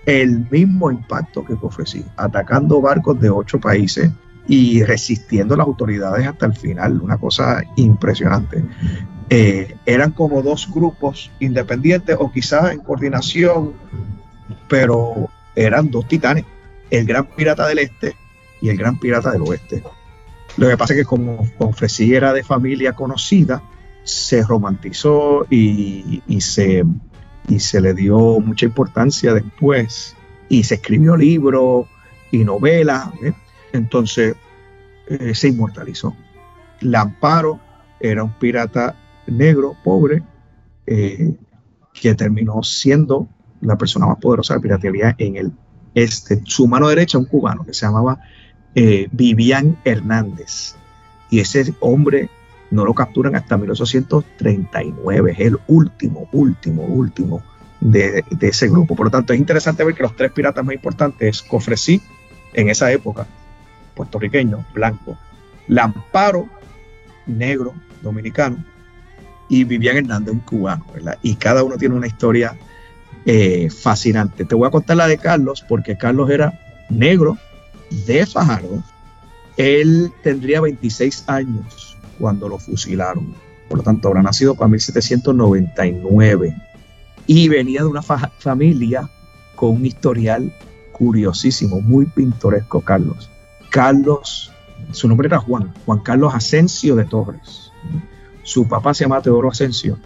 el 0.06 0.47
mismo 0.49 0.91
impacto 0.91 1.45
que 1.45 1.56
Cofresí, 1.56 2.06
atacando 2.17 2.82
barcos 2.82 3.19
de 3.19 3.30
ocho 3.30 3.60
países 3.60 4.12
y 4.48 4.84
resistiendo 4.84 5.56
las 5.56 5.68
autoridades 5.68 6.28
hasta 6.28 6.46
el 6.46 6.54
final, 6.54 7.02
una 7.02 7.18
cosa 7.18 7.64
impresionante. 7.76 8.64
Eh, 9.30 9.76
eran 9.86 10.12
como 10.12 10.42
dos 10.42 10.70
grupos 10.72 11.32
independientes 11.40 12.18
o 12.20 12.32
quizás 12.32 12.72
en 12.72 12.80
coordinación, 12.80 13.74
pero 14.68 15.30
eran 15.56 15.90
dos 15.90 16.08
titanes, 16.08 16.46
el 16.90 17.06
gran 17.06 17.26
pirata 17.26 17.68
del 17.68 17.80
este 17.80 18.16
y 18.62 18.70
el 18.70 18.78
gran 18.78 19.00
pirata 19.00 19.32
del 19.32 19.42
oeste. 19.44 19.84
Lo 20.58 20.70
que 20.70 20.78
pasa 20.78 20.94
es 20.94 21.00
que 21.00 21.06
como 21.06 21.48
Confresí 21.58 22.14
era 22.14 22.34
de 22.34 22.44
familia 22.44 22.94
conocida, 22.94 23.64
se 24.04 24.44
romantizó 24.44 25.48
y, 25.50 26.22
se, 26.40 26.84
y 27.48 27.60
se 27.60 27.82
le 27.82 27.94
dio 27.94 28.40
mucha 28.40 28.66
importancia 28.66 29.34
después 29.34 30.16
y 30.50 30.64
se 30.64 30.76
escribió 30.76 31.16
libros 31.16 31.88
y 32.32 32.44
novelas. 32.44 33.08
¿eh? 33.24 33.34
Entonces 33.74 34.36
eh, 35.08 35.36
se 35.36 35.50
inmortalizó. 35.50 36.16
Lamparo 36.80 37.60
era 38.00 38.24
un 38.24 38.32
pirata 38.34 38.96
negro, 39.28 39.76
pobre, 39.84 40.24
eh, 40.86 41.36
que 41.94 42.16
terminó 42.16 42.64
siendo 42.64 43.28
la 43.62 43.78
persona 43.78 44.08
más 44.08 44.18
poderosa 44.18 44.54
de 44.54 44.58
la 44.58 44.62
piratería 44.62 45.16
en 45.18 45.36
el 45.36 45.52
este. 45.96 46.42
Su 46.46 46.68
mano 46.68 46.88
derecha, 46.88 47.18
un 47.18 47.26
cubano 47.26 47.64
que 47.66 47.74
se 47.74 47.86
llamaba 47.86 48.20
eh, 48.76 49.08
Vivian 49.12 49.78
Hernández. 49.84 50.76
Y 51.30 51.40
ese 51.40 51.74
hombre 51.80 52.30
no 52.72 52.86
lo 52.86 52.94
capturan 52.94 53.36
hasta 53.36 53.58
1839. 53.58 55.32
Es 55.32 55.40
el 55.40 55.60
último, 55.68 56.28
último, 56.32 56.84
último 56.84 57.44
de, 57.80 58.24
ese 58.42 58.68
grupo. 58.68 58.96
Por 58.96 59.08
lo 59.08 59.12
tanto, 59.12 59.34
es 59.34 59.40
interesante 59.40 59.84
ver 59.84 59.96
que 59.96 60.04
los 60.04 60.16
tres 60.16 60.32
piratas 60.32 60.66
más 60.66 60.76
importantes, 60.76 61.42
Cofresí, 61.42 62.02
en 62.54 62.70
esa 62.70 62.92
época, 62.92 63.28
puertorriqueño, 63.96 64.66
blanco, 64.74 65.18
Lamparo, 65.68 66.48
negro, 67.26 67.74
dominicano, 68.02 68.64
y 69.50 69.64
Vivian 69.64 69.98
Hernández, 69.98 70.34
un 70.34 70.40
cubano, 70.40 70.86
Y 71.22 71.36
cada 71.36 71.64
uno 71.64 71.78
tiene 71.78 71.96
una 71.96 72.08
historia 72.08 72.58
eh, 73.26 73.70
fascinante. 73.70 74.46
Te 74.46 74.56
voy 74.56 74.68
a 74.68 74.72
contar 74.72 74.98
la 74.98 75.08
de 75.08 75.18
Carlos, 75.18 75.64
porque 75.68 75.98
Carlos 75.98 76.30
era 76.30 76.60
negro, 76.90 77.38
de 78.06 78.26
Fajardo, 78.26 78.84
él 79.58 80.12
tendría 80.24 80.62
26 80.62 81.26
años 81.28 81.98
cuando 82.20 82.50
lo 82.50 82.58
fusilaron. 82.58 83.34
Por 83.70 83.78
lo 83.80 83.84
tanto, 83.84 84.08
habrá 84.08 84.22
nacido 84.24 84.56
para 84.56 84.70
1799 84.70 86.56
y 87.28 87.48
venía 87.50 87.82
de 87.82 87.88
una 87.88 88.02
familia 88.02 89.10
con 89.56 89.72
un 89.72 89.86
historial 89.86 90.54
curiosísimo, 90.92 91.82
muy 91.82 92.06
pintoresco, 92.06 92.82
Carlos. 92.82 93.30
Carlos, 93.74 94.54
su 94.92 95.08
nombre 95.08 95.26
era 95.26 95.40
Juan, 95.40 95.74
Juan 95.88 95.98
Carlos 96.02 96.36
Asensio 96.36 96.96
de 96.96 97.06
Torres. 97.06 97.72
Su 98.44 98.68
papá 98.68 98.94
se 98.94 99.04
llama 99.04 99.20
Teodoro 99.20 99.50
Asensio 99.50 99.98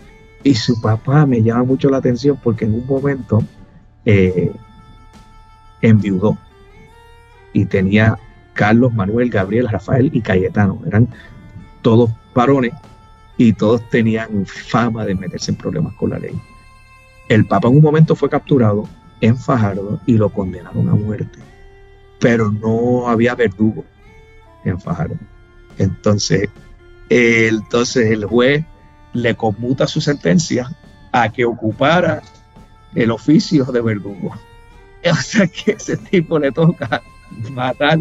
y 0.41 0.55
su 0.55 0.79
papá 0.79 1.25
me 1.25 1.43
llama 1.43 1.65
mucho 1.65 1.89
la 1.89 1.97
atención 1.97 2.39
porque 2.41 2.63
en 2.63 2.75
un 2.75 2.87
momento 2.87 3.43
eh, 4.05 4.53
enviudó 5.81 6.37
y 7.51 7.65
tenía 7.65 8.17
Carlos, 8.53 8.93
Manuel, 8.93 9.29
Gabriel, 9.29 9.67
Rafael 9.67 10.11
y 10.13 10.21
Cayetano. 10.21 10.81
Eran 10.87 11.09
todos 11.81 12.09
varones 12.33 12.71
y 13.35 13.51
todos 13.51 13.81
tenían 13.89 14.45
fama 14.45 15.03
de 15.03 15.13
meterse 15.13 15.51
en 15.51 15.57
problemas 15.57 15.93
con 15.95 16.11
la 16.11 16.19
ley. 16.19 16.39
El 17.27 17.45
Papa 17.45 17.67
en 17.67 17.75
un 17.75 17.83
momento 17.83 18.15
fue 18.15 18.29
capturado 18.29 18.87
en 19.19 19.35
Fajardo 19.35 19.99
y 20.05 20.13
lo 20.13 20.29
condenaron 20.29 20.87
a 20.87 20.93
muerte, 20.93 21.39
pero 22.19 22.51
no 22.51 23.07
había 23.07 23.35
verdugo 23.35 23.85
en 24.63 24.79
Fajardo. 24.79 25.17
Entonces, 25.77 26.49
entonces 27.09 28.11
el 28.11 28.25
juez 28.25 28.65
le 29.13 29.35
conmuta 29.35 29.87
su 29.87 30.01
sentencia 30.01 30.69
a 31.11 31.31
que 31.31 31.45
ocupara 31.45 32.21
el 32.95 33.11
oficio 33.11 33.65
de 33.65 33.81
verdugo. 33.81 34.33
O 35.09 35.15
sea 35.15 35.47
que 35.47 35.71
ese 35.71 35.95
tipo 35.95 36.37
le 36.37 36.51
toca 36.51 37.01
matar. 37.51 37.99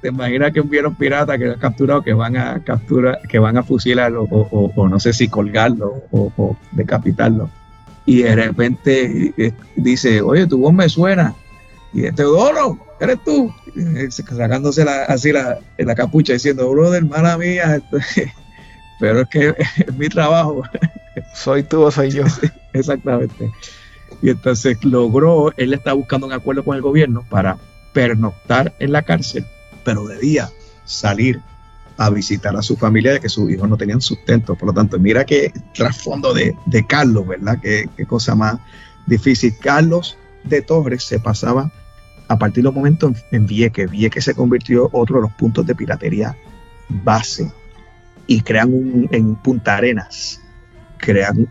¿Te 0.00 0.08
imaginas 0.08 0.52
que 0.52 0.60
hubieron 0.60 0.94
piratas 0.94 1.38
que 1.38 1.46
han 1.46 1.58
capturado 1.58 2.02
que 2.02 2.12
van 2.12 2.36
a 2.36 2.62
capturar, 2.62 3.20
que 3.26 3.38
van 3.38 3.56
a 3.56 3.62
fusilarlo 3.62 4.24
o, 4.30 4.88
no 4.88 5.00
sé 5.00 5.12
si 5.12 5.28
colgarlo 5.28 6.04
o, 6.12 6.56
decapitarlo? 6.72 7.50
Y 8.04 8.22
de 8.22 8.36
repente 8.36 9.34
eh, 9.36 9.52
dice, 9.74 10.20
oye, 10.20 10.46
tu 10.46 10.58
voz 10.58 10.74
me 10.74 10.88
suena. 10.88 11.34
Y 11.92 12.10
Teodoro, 12.12 12.78
eres 13.00 13.22
tú. 13.24 13.52
Sacándose 14.10 14.82
así 14.82 15.32
la, 15.32 15.58
la 15.78 15.94
capucha 15.94 16.32
diciendo, 16.32 16.70
brother, 16.70 17.04
mala 17.04 17.36
mía. 17.36 17.82
Pero 19.00 19.22
es 19.22 19.28
que 19.28 19.48
es 19.86 19.94
mi 19.96 20.08
trabajo. 20.08 20.62
Soy 21.34 21.64
tú 21.64 21.82
o 21.82 21.90
soy 21.90 22.10
yo. 22.10 22.24
Exactamente. 22.72 23.50
Y 24.22 24.30
entonces 24.30 24.78
logró, 24.84 25.52
él 25.56 25.74
está 25.74 25.92
buscando 25.92 26.26
un 26.26 26.32
acuerdo 26.32 26.64
con 26.64 26.76
el 26.76 26.82
gobierno 26.82 27.24
para 27.28 27.58
pernoctar 27.92 28.72
en 28.78 28.92
la 28.92 29.02
cárcel, 29.02 29.44
pero 29.84 30.06
de 30.06 30.18
día 30.18 30.50
salir 30.84 31.40
a 31.98 32.10
visitar 32.10 32.56
a 32.56 32.62
su 32.62 32.76
familia 32.76 33.12
de 33.12 33.20
que 33.20 33.28
sus 33.28 33.50
hijos 33.50 33.68
no 33.68 33.76
tenían 33.76 34.00
sustento. 34.00 34.54
Por 34.54 34.68
lo 34.68 34.72
tanto, 34.72 34.98
mira 34.98 35.26
qué 35.26 35.52
trasfondo 35.74 36.32
de, 36.32 36.54
de 36.66 36.86
Carlos, 36.86 37.26
¿verdad? 37.26 37.58
Qué, 37.60 37.88
qué, 37.96 38.06
cosa 38.06 38.34
más 38.34 38.58
difícil. 39.06 39.54
Carlos 39.60 40.16
de 40.44 40.62
Torres 40.62 41.04
se 41.04 41.18
pasaba 41.18 41.70
a 42.28 42.38
partir 42.38 42.62
de 42.62 42.68
los 42.68 42.74
momentos 42.74 43.12
en, 43.30 43.46
Vieques. 43.46 43.90
Vieques 43.90 44.24
se 44.24 44.34
convirtió 44.34 44.84
en 44.84 44.90
otro 44.92 45.16
de 45.16 45.22
los 45.22 45.32
puntos 45.32 45.66
de 45.66 45.74
piratería 45.74 46.36
base 46.88 47.50
y 48.26 48.40
crean 48.40 48.72
un, 48.72 49.08
en 49.10 49.34
Punta 49.36 49.76
Arenas 49.76 50.42
crean 51.02 51.48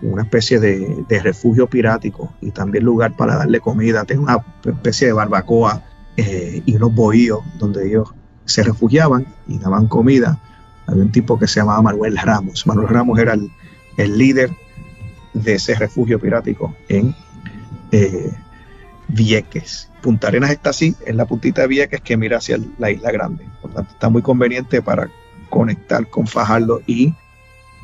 una 0.00 0.22
especie 0.22 0.58
de, 0.58 1.20
refugio 1.22 1.68
pirático 1.68 2.32
y 2.40 2.50
también 2.50 2.84
lugar 2.84 3.14
para 3.16 3.36
darle 3.36 3.60
comida. 3.60 4.04
Tiene 4.04 4.22
una 4.22 4.42
especie 4.64 5.08
de 5.08 5.12
barbacoa 5.12 5.82
eh, 6.16 6.62
y 6.64 6.74
unos 6.76 6.94
bohíos 6.94 7.40
donde 7.58 7.86
ellos 7.86 8.12
se 8.46 8.62
refugiaban 8.64 9.26
y 9.46 9.58
daban 9.58 9.86
comida. 9.86 10.40
Había 10.86 11.02
un 11.02 11.12
tipo 11.12 11.38
que 11.38 11.46
se 11.46 11.60
llamaba 11.60 11.82
Manuel 11.82 12.16
Ramos. 12.16 12.66
Manuel 12.66 12.88
Ramos 12.88 13.18
era 13.18 13.34
el, 13.34 14.18
líder 14.18 14.50
de 15.34 15.54
ese 15.54 15.74
refugio 15.74 16.18
pirático 16.18 16.74
en 16.88 17.14
eh, 17.92 18.32
Vieques. 19.08 19.90
Punta 20.02 20.28
Arenas 20.28 20.50
está 20.50 20.70
así, 20.70 20.96
en 21.06 21.16
la 21.16 21.26
puntita 21.26 21.62
de 21.62 21.68
Vieques 21.68 22.00
que 22.00 22.16
mira 22.16 22.38
hacia 22.38 22.58
la 22.78 22.90
isla 22.90 23.12
grande. 23.12 23.46
Por 23.60 23.72
tanto, 23.72 23.92
está 23.92 24.08
muy 24.08 24.22
conveniente 24.22 24.82
para 24.82 25.08
conectar 25.48 26.08
con 26.08 26.26
Fajardo 26.26 26.80
y 26.86 27.14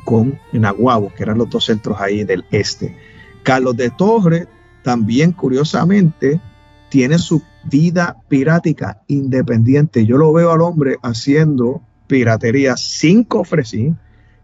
con 0.03 0.39
Naguabo, 0.51 1.13
que 1.13 1.23
eran 1.23 1.37
los 1.37 1.49
dos 1.49 1.65
centros 1.65 2.01
ahí 2.01 2.23
del 2.23 2.43
este. 2.51 2.95
Carlos 3.43 3.77
de 3.77 3.89
Torres 3.91 4.47
también, 4.83 5.31
curiosamente, 5.31 6.41
tiene 6.89 7.19
su 7.19 7.41
vida 7.63 8.17
pirática 8.27 9.01
independiente. 9.07 10.05
Yo 10.05 10.17
lo 10.17 10.33
veo 10.33 10.51
al 10.51 10.61
hombre 10.61 10.97
haciendo 11.03 11.81
piratería 12.07 12.75
sin 12.75 13.23
cofresí 13.23 13.93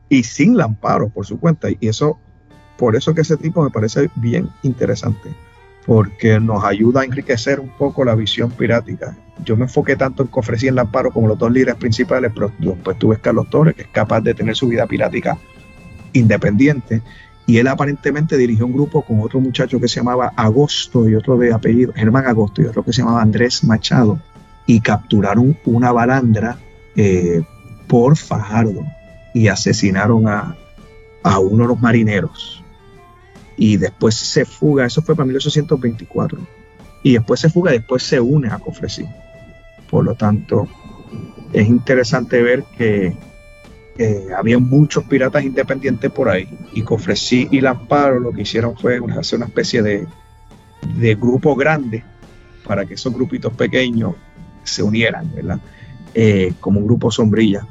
y 0.08 0.24
sin 0.24 0.56
lamparo 0.56 1.10
por 1.10 1.26
su 1.26 1.40
cuenta. 1.40 1.68
Y 1.70 1.88
eso, 1.88 2.20
por 2.78 2.96
eso 2.96 3.14
que 3.14 3.22
ese 3.22 3.38
tipo 3.38 3.64
me 3.64 3.72
parece 3.72 4.10
bien 4.16 4.50
interesante, 4.64 5.34
porque 5.86 6.40
nos 6.40 6.64
ayuda 6.64 7.02
a 7.02 7.06
enriquecer 7.06 7.60
un 7.60 7.70
poco 7.70 8.04
la 8.04 8.16
visión 8.16 8.52
pirática. 8.52 9.16
Yo 9.44 9.56
me 9.56 9.64
enfoqué 9.64 9.96
tanto 9.96 10.24
en 10.24 10.30
cofresí 10.30 10.66
y 10.66 10.70
en 10.70 10.76
lamparo 10.76 11.12
como 11.12 11.28
los 11.28 11.38
dos 11.38 11.52
líderes 11.52 11.76
principales, 11.76 12.32
pero 12.34 12.52
después 12.58 12.98
tuve 12.98 13.18
Carlos 13.20 13.50
Torres, 13.50 13.76
que 13.76 13.84
es 13.84 13.88
capaz 13.90 14.22
de 14.22 14.34
tener 14.34 14.56
su 14.56 14.68
vida 14.68 14.88
pirática 14.88 15.38
independiente. 16.14 17.02
Y 17.48 17.58
él 17.58 17.68
aparentemente 17.68 18.38
dirigió 18.38 18.66
un 18.66 18.74
grupo 18.74 19.04
con 19.04 19.20
otro 19.22 19.40
muchacho 19.40 19.80
que 19.80 19.88
se 19.88 19.98
llamaba 19.98 20.32
Agosto 20.36 21.08
y 21.08 21.14
otro 21.14 21.38
de 21.38 21.54
apellido, 21.54 21.94
Germán 21.94 22.26
Agosto 22.26 22.62
y 22.62 22.66
otro 22.66 22.84
que 22.84 22.92
se 22.92 23.02
llamaba 23.02 23.22
Andrés 23.22 23.64
Machado. 23.64 24.20
Y 24.66 24.82
capturaron 24.82 25.56
una 25.66 25.92
balandra 25.92 26.58
eh, 26.96 27.44
por 27.88 28.18
Fajardo 28.18 28.84
y 29.36 29.50
asesinaron 29.50 30.28
a, 30.28 30.56
uno 31.40 31.64
de 31.64 31.68
los 31.68 31.82
marineros. 31.82 32.64
Y 33.58 33.78
después 33.78 34.16
se 34.16 34.46
fuga, 34.46 34.86
eso 34.86 35.02
fue 35.02 35.16
para 35.16 35.26
1824. 35.28 36.40
Y 37.04 37.14
después 37.14 37.40
se 37.40 37.50
fuga, 37.50 37.72
después 37.72 38.04
se 38.04 38.20
une 38.20 38.50
a 38.50 38.60
Cofresí. 38.60 39.06
Por 39.90 40.04
lo 40.04 40.16
tanto, 40.16 40.68
es 41.54 41.68
interesante 41.68 42.42
ver 42.42 42.64
que 42.78 43.16
había 44.38 44.60
muchos 44.60 45.06
piratas 45.06 45.46
independientes 45.46 46.12
por 46.12 46.28
ahí 46.28 46.50
y 46.74 46.82
Cofresí 46.82 47.48
y 47.50 47.62
Lamparo 47.62 48.20
lo 48.20 48.34
que 48.34 48.42
hicieron 48.42 48.76
fue 48.78 49.00
hacer 49.18 49.38
una 49.38 49.46
especie 49.46 49.82
de, 49.82 50.06
de 50.98 51.16
grupo 51.16 51.56
grande 51.56 52.04
para 52.66 52.86
que 52.86 52.96
esos 52.96 53.14
grupitos 53.14 53.54
pequeños 53.54 54.16
se 54.64 54.84
unieran, 54.84 55.32
¿verdad? 55.34 55.60
Eh, 56.14 56.54
como 56.60 56.80
un 56.80 56.86
grupo 56.88 57.12
sombrilla. 57.12 57.66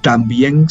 También 0.00 0.66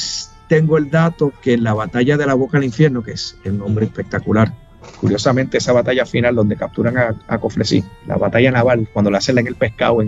tengo 0.50 0.78
el 0.78 0.90
dato 0.90 1.32
que 1.42 1.54
en 1.54 1.64
la 1.64 1.74
batalla 1.74 2.18
de 2.18 2.26
la 2.26 2.34
Boca 2.34 2.58
del 2.58 2.66
Infierno, 2.66 3.04
que 3.04 3.12
es 3.12 3.38
el 3.46 3.58
nombre 3.58 3.86
espectacular, 3.86 4.54
curiosamente 5.00 5.60
esa 5.60 5.72
batalla 5.72 6.06
final 6.06 6.36
donde 6.36 6.58
capturan 6.58 6.98
a, 6.98 7.16
a 7.28 7.38
Cofresí, 7.38 7.84
la 8.08 8.18
batalla 8.18 8.52
naval, 8.52 8.90
cuando 8.92 9.12
la 9.12 9.20
hacen 9.20 9.38
en 9.38 9.48
el 9.48 9.56
pescado, 9.56 10.00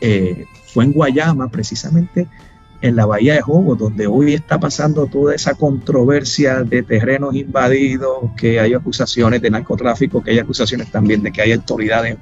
eh, 0.00 0.46
fue 0.72 0.84
en 0.84 0.92
Guayama, 0.92 1.50
precisamente 1.50 2.26
en 2.80 2.96
la 2.96 3.04
bahía 3.04 3.34
de 3.34 3.42
Jobo, 3.42 3.76
donde 3.76 4.06
hoy 4.06 4.32
está 4.32 4.58
pasando 4.58 5.06
toda 5.06 5.34
esa 5.34 5.54
controversia 5.54 6.62
de 6.62 6.82
terrenos 6.82 7.34
invadidos, 7.34 8.30
que 8.38 8.58
hay 8.58 8.72
acusaciones 8.72 9.42
de 9.42 9.50
narcotráfico, 9.50 10.22
que 10.22 10.30
hay 10.30 10.38
acusaciones 10.38 10.90
también 10.90 11.22
de 11.22 11.30
que 11.30 11.42
hay 11.42 11.52
autoridades 11.52 12.16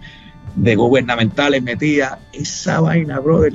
de 0.57 0.75
gubernamentales 0.75 1.63
metidas. 1.63 2.19
Esa 2.33 2.81
vaina, 2.81 3.21
brother, 3.21 3.53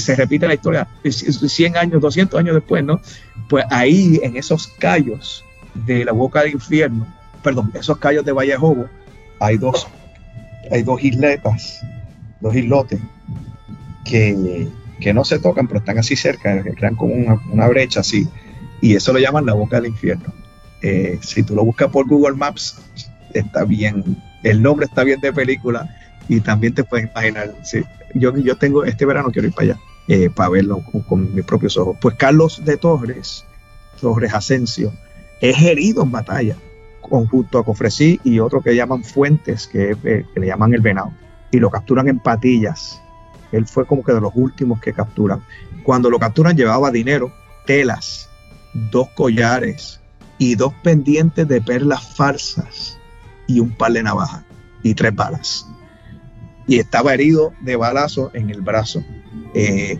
se 0.00 0.16
repite 0.16 0.46
la 0.46 0.54
historia 0.54 0.88
100 1.08 1.76
años, 1.76 2.00
200 2.00 2.38
años 2.38 2.54
después, 2.54 2.84
¿no? 2.84 3.00
Pues 3.48 3.64
ahí, 3.70 4.20
en 4.22 4.36
esos 4.36 4.68
callos 4.68 5.44
de 5.74 6.04
la 6.04 6.12
boca 6.12 6.42
del 6.42 6.52
infierno, 6.52 7.06
perdón, 7.42 7.70
esos 7.74 7.98
callos 7.98 8.24
de 8.24 8.32
Valle 8.32 8.52
de 8.52 8.58
Jobo, 8.58 8.88
hay 9.40 9.56
dos, 9.56 9.86
hay 10.70 10.82
dos 10.82 11.02
isletas, 11.02 11.80
dos 12.40 12.54
islotes 12.54 13.00
que 14.04 14.68
que 15.00 15.12
no 15.12 15.24
se 15.24 15.38
tocan, 15.38 15.66
pero 15.66 15.80
están 15.80 15.98
así 15.98 16.16
cerca, 16.16 16.62
crean 16.62 16.94
como 16.94 17.14
una, 17.14 17.68
brecha 17.68 18.00
así, 18.00 18.26
y 18.80 18.94
eso 18.94 19.12
lo 19.12 19.18
llaman 19.18 19.46
la 19.46 19.54
boca 19.54 19.76
del 19.76 19.90
infierno. 19.90 20.32
Eh, 20.82 21.18
si 21.22 21.42
tú 21.42 21.54
lo 21.54 21.64
buscas 21.64 21.88
por 21.88 22.06
Google 22.06 22.36
Maps, 22.36 22.80
está 23.32 23.64
bien, 23.64 24.16
el 24.42 24.62
nombre 24.62 24.86
está 24.86 25.04
bien 25.04 25.20
de 25.20 25.32
película 25.32 25.94
y 26.28 26.40
también 26.40 26.74
te 26.74 26.84
puedes 26.84 27.10
imaginar. 27.10 27.54
yo, 28.14 28.36
yo 28.36 28.56
tengo 28.56 28.84
este 28.84 29.06
verano 29.06 29.30
quiero 29.30 29.48
ir 29.48 29.54
para 29.54 29.72
allá 29.72 29.80
eh, 30.08 30.30
para 30.30 30.50
verlo 30.50 30.82
con, 31.08 31.34
mis 31.34 31.44
propios 31.44 31.76
ojos. 31.76 31.96
Pues 32.00 32.16
Carlos 32.16 32.62
de 32.64 32.76
Torres, 32.76 33.44
Torres 34.00 34.34
Asensio, 34.34 34.92
es 35.40 35.60
herido 35.62 36.02
en 36.02 36.10
batalla 36.10 36.56
junto 37.00 37.58
a 37.58 37.64
Cofresí 37.64 38.18
y 38.24 38.38
otro 38.38 38.62
que 38.62 38.74
llaman 38.74 39.04
Fuentes, 39.04 39.66
que, 39.66 39.90
eh, 40.04 40.24
que 40.32 40.40
le 40.40 40.46
llaman 40.46 40.72
el 40.72 40.80
venado, 40.80 41.12
y 41.50 41.58
lo 41.58 41.70
capturan 41.70 42.08
en 42.08 42.18
patillas 42.18 43.02
él 43.54 43.66
fue 43.66 43.86
como 43.86 44.02
que 44.02 44.12
de 44.12 44.20
los 44.20 44.32
últimos 44.34 44.80
que 44.80 44.92
capturan. 44.92 45.40
Cuando 45.84 46.10
lo 46.10 46.18
capturan 46.18 46.56
llevaba 46.56 46.90
dinero, 46.90 47.32
telas, 47.66 48.28
dos 48.90 49.08
collares 49.10 50.00
y 50.38 50.56
dos 50.56 50.74
pendientes 50.82 51.46
de 51.46 51.60
perlas 51.60 52.16
falsas 52.16 52.98
y 53.46 53.60
un 53.60 53.70
par 53.70 53.92
de 53.92 54.02
navajas 54.02 54.42
y 54.82 54.94
tres 54.94 55.14
balas. 55.14 55.68
Y 56.66 56.78
estaba 56.78 57.14
herido 57.14 57.52
de 57.60 57.76
balazo 57.76 58.30
en 58.34 58.50
el 58.50 58.62
brazo. 58.62 59.04
Eh, 59.54 59.98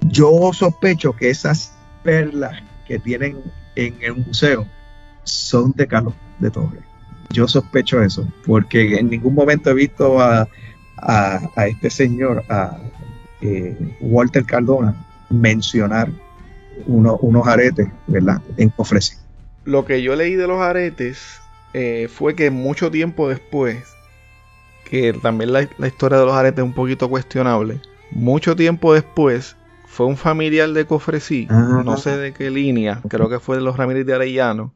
yo 0.00 0.50
sospecho 0.52 1.12
que 1.14 1.30
esas 1.30 1.72
perlas 2.02 2.62
que 2.86 2.98
tienen 2.98 3.38
en 3.74 3.96
el 4.00 4.16
museo 4.16 4.66
son 5.24 5.72
de 5.76 5.86
Carlos 5.86 6.14
de 6.38 6.50
Torres. 6.50 6.82
Yo 7.30 7.48
sospecho 7.48 8.02
eso, 8.02 8.26
porque 8.46 8.96
en 8.96 9.10
ningún 9.10 9.34
momento 9.34 9.70
he 9.70 9.74
visto 9.74 10.20
a, 10.20 10.48
a, 10.96 11.66
este 11.66 11.90
señor, 11.90 12.44
a 12.48 12.78
eh, 13.40 13.76
Walter 14.00 14.44
Cardona, 14.44 14.94
mencionar 15.28 16.10
unos 16.86 17.46
aretes, 17.46 17.88
¿verdad? 18.06 18.40
En 18.56 18.68
Cofresí. 18.68 19.16
Lo 19.64 19.84
que 19.84 20.02
yo 20.02 20.14
leí 20.14 20.34
de 20.34 20.46
los 20.46 20.60
aretes 20.60 21.40
eh, 21.74 22.08
fue 22.12 22.34
que 22.34 22.50
mucho 22.50 22.90
tiempo 22.90 23.28
después, 23.28 23.84
que 24.88 25.12
también 25.12 25.52
la, 25.52 25.62
historia 25.86 26.18
de 26.18 26.26
los 26.26 26.34
aretes 26.34 26.58
es 26.58 26.64
un 26.64 26.74
poquito 26.74 27.08
cuestionable, 27.08 27.80
mucho 28.10 28.56
tiempo 28.56 28.94
después 28.94 29.56
fue 29.86 30.06
un 30.06 30.16
familiar 30.16 30.70
de 30.70 30.86
Cofresí, 30.86 31.46
ah. 31.50 31.82
no 31.84 31.96
sé 31.96 32.16
de 32.16 32.32
qué 32.32 32.50
línea, 32.50 33.00
creo 33.08 33.28
que 33.28 33.40
fue 33.40 33.56
de 33.56 33.62
los 33.62 33.76
Ramírez 33.76 34.06
de 34.06 34.14
Arellano. 34.14 34.74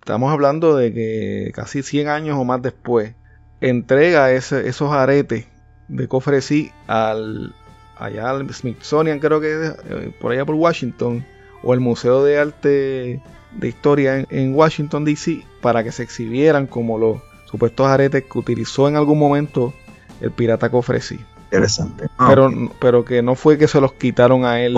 Estamos 0.00 0.32
hablando 0.32 0.76
de 0.76 0.92
que 0.92 1.52
casi 1.54 1.82
100 1.82 2.08
años 2.08 2.36
o 2.36 2.44
más 2.44 2.60
después, 2.60 3.14
entrega 3.60 4.32
esos 4.32 4.92
aretes 4.92 5.46
de 5.88 6.08
cofresí 6.08 6.72
al 6.88 7.54
allá 8.02 8.30
al 8.30 8.52
Smithsonian, 8.52 9.20
creo 9.20 9.40
que 9.40 9.66
eh, 9.66 10.12
por 10.20 10.32
allá 10.32 10.44
por 10.44 10.56
Washington, 10.56 11.24
o 11.62 11.74
el 11.74 11.80
Museo 11.80 12.24
de 12.24 12.38
Arte 12.38 13.22
de 13.52 13.68
Historia 13.68 14.26
en, 14.28 14.54
Washington 14.54 15.04
DC, 15.04 15.44
para 15.60 15.84
que 15.84 15.92
se 15.92 16.02
exhibieran 16.02 16.66
como 16.66 16.98
los 16.98 17.20
supuestos 17.52 17.86
aretes 17.86 18.24
que 18.24 18.38
utilizó 18.38 18.88
en 18.88 18.96
algún 18.96 19.20
momento 19.20 19.72
el 20.20 20.32
pirata 20.32 20.68
cofresí. 20.70 21.20
Interesante. 21.44 22.08
Ah, 22.18 22.26
pero, 22.28 22.50
pero 22.80 23.04
que 23.04 23.22
no 23.22 23.36
fue 23.36 23.58
que 23.58 23.68
se 23.68 23.80
los 23.80 23.92
quitaron 23.92 24.44
a 24.44 24.60
él 24.60 24.74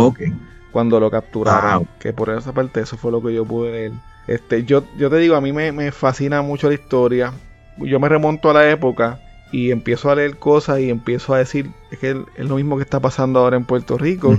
cuando 0.72 1.00
lo 1.00 1.10
capturaron. 1.10 1.84
Ah, 1.84 1.96
que 1.98 2.12
por 2.12 2.28
esa 2.30 2.52
parte 2.52 2.80
eso 2.80 2.98
fue 2.98 3.10
lo 3.10 3.22
que 3.22 3.32
yo 3.32 3.46
pude 3.46 3.70
ver. 3.70 3.92
Este, 4.26 4.64
yo, 4.64 4.84
yo 4.98 5.08
te 5.08 5.16
digo, 5.16 5.36
a 5.36 5.40
mí 5.40 5.52
me, 5.52 5.72
me 5.72 5.90
fascina 5.92 6.42
mucho 6.42 6.68
la 6.68 6.74
historia 6.74 7.32
yo 7.78 8.00
me 8.00 8.08
remonto 8.08 8.50
a 8.50 8.54
la 8.54 8.70
época 8.70 9.20
y 9.52 9.70
empiezo 9.70 10.10
a 10.10 10.16
leer 10.16 10.36
cosas 10.36 10.80
y 10.80 10.90
empiezo 10.90 11.34
a 11.34 11.38
decir 11.38 11.70
es 11.90 11.98
que 11.98 12.10
es 12.36 12.48
lo 12.48 12.56
mismo 12.56 12.76
que 12.76 12.82
está 12.82 13.00
pasando 13.00 13.40
ahora 13.40 13.56
en 13.56 13.64
Puerto 13.64 13.98
Rico. 13.98 14.36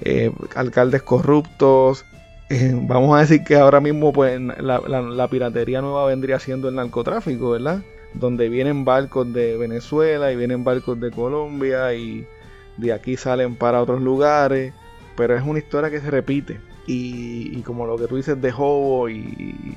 Eh, 0.00 0.32
alcaldes 0.54 1.02
corruptos. 1.02 2.04
Eh, 2.50 2.72
vamos 2.74 3.16
a 3.16 3.20
decir 3.20 3.44
que 3.44 3.56
ahora 3.56 3.80
mismo 3.80 4.12
pues 4.12 4.40
la, 4.40 5.28
piratería 5.28 5.82
nueva 5.82 6.06
vendría 6.06 6.38
siendo 6.38 6.68
el 6.68 6.76
narcotráfico, 6.76 7.50
¿verdad? 7.50 7.82
Donde 8.14 8.48
vienen 8.48 8.84
barcos 8.84 9.32
de 9.32 9.56
Venezuela 9.58 10.32
y 10.32 10.36
vienen 10.36 10.64
barcos 10.64 10.98
de 10.98 11.10
Colombia 11.10 11.92
y 11.94 12.26
de 12.78 12.92
aquí 12.92 13.16
salen 13.16 13.54
para 13.56 13.82
otros 13.82 14.00
lugares. 14.00 14.72
Pero 15.16 15.36
es 15.36 15.42
una 15.42 15.58
historia 15.58 15.90
que 15.90 16.00
se 16.00 16.10
repite. 16.10 16.60
Y, 16.86 17.58
y 17.58 17.62
como 17.62 17.86
lo 17.86 17.98
que 17.98 18.06
tú 18.06 18.16
dices 18.16 18.40
de 18.40 18.52
Hobo 18.56 19.10
y 19.10 19.76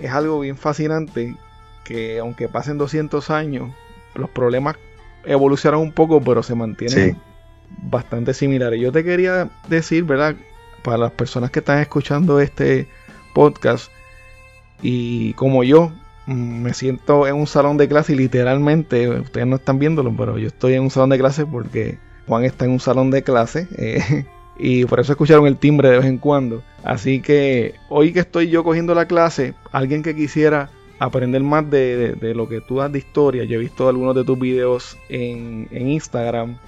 es 0.00 0.10
algo 0.10 0.40
bien 0.40 0.56
fascinante 0.56 1.36
que 1.84 2.18
aunque 2.18 2.48
pasen 2.48 2.78
200 2.78 3.30
años, 3.30 3.70
los 4.14 4.30
problemas 4.30 4.76
evolucionan 5.24 5.80
un 5.80 5.92
poco, 5.92 6.20
pero 6.20 6.42
se 6.42 6.54
mantienen 6.54 7.16
bastante 7.78 8.34
similares. 8.34 8.80
Yo 8.80 8.92
te 8.92 9.04
quería 9.04 9.50
decir, 9.68 10.04
¿verdad? 10.04 10.36
Para 10.84 10.98
las 10.98 11.12
personas 11.12 11.50
que 11.50 11.58
están 11.58 11.80
escuchando 11.80 12.38
este 12.38 12.86
podcast 13.34 13.90
y 14.82 15.32
como 15.32 15.64
yo, 15.64 15.92
mm, 16.26 16.62
me 16.62 16.74
siento 16.74 17.26
en 17.26 17.36
un 17.36 17.46
salón 17.46 17.76
de 17.78 17.88
clase 17.88 18.12
y 18.12 18.16
literalmente, 18.16 19.08
ustedes 19.08 19.46
no 19.46 19.56
están 19.56 19.78
viéndolo, 19.78 20.14
pero 20.16 20.38
yo 20.38 20.48
estoy 20.48 20.74
en 20.74 20.82
un 20.82 20.90
salón 20.90 21.10
de 21.10 21.18
clase 21.18 21.46
porque 21.46 21.98
Juan 22.28 22.44
está 22.44 22.66
en 22.66 22.72
un 22.72 22.80
salón 22.80 23.10
de 23.10 23.22
clase. 23.22 23.66
Eh, 23.78 24.26
y 24.58 24.84
por 24.84 25.00
eso 25.00 25.12
escucharon 25.12 25.46
el 25.46 25.56
timbre 25.56 25.88
de 25.90 25.98
vez 25.98 26.06
en 26.06 26.18
cuando. 26.18 26.62
Así 26.84 27.20
que 27.20 27.74
hoy 27.88 28.12
que 28.12 28.20
estoy 28.20 28.50
yo 28.50 28.62
cogiendo 28.62 28.94
la 28.94 29.06
clase, 29.06 29.54
alguien 29.72 30.02
que 30.02 30.14
quisiera 30.14 30.70
aprender 30.98 31.42
más 31.42 31.68
de, 31.70 32.16
lo 32.34 32.48
que 32.48 32.60
tú 32.60 32.76
das 32.76 32.92
de 32.92 32.98
historia, 32.98 33.44
yo 33.44 33.56
he 33.56 33.58
visto 33.58 33.88
algunos 33.88 34.14
de 34.14 34.24
tus 34.24 34.38
videos 34.38 34.96
en, 35.08 35.68
Instagram, 35.72 36.58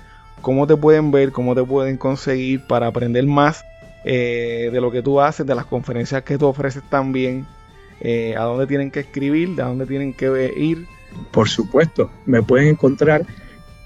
cómo 0.41 0.67
te 0.67 0.77
pueden 0.77 1.11
ver, 1.11 1.33
cómo 1.33 1.55
te 1.55 1.63
pueden 1.63 1.97
conseguir 1.97 2.67
para 2.67 2.89
aprender 2.89 3.25
más 3.27 3.65
eh, 4.09 4.71
de 4.73 4.81
lo 4.81 4.93
que 4.93 5.03
tú 5.03 5.21
haces, 5.21 5.45
de 5.45 5.55
las 5.57 5.67
conferencias 5.67 6.23
que 6.23 6.39
tú 6.39 6.47
ofreces 6.47 6.85
también, 6.89 7.45
eh, 8.01 8.37
a 8.37 8.43
dónde 8.43 8.69
tienen 8.69 8.93
que 8.93 9.01
escribir, 9.01 9.61
a 9.61 9.67
dónde 9.67 9.85
tienen 9.85 10.13
que 10.15 10.53
ir. 10.57 10.87
Por 11.33 11.49
supuesto, 11.49 12.09
me 12.25 12.41
pueden 12.41 12.69
encontrar 12.69 13.27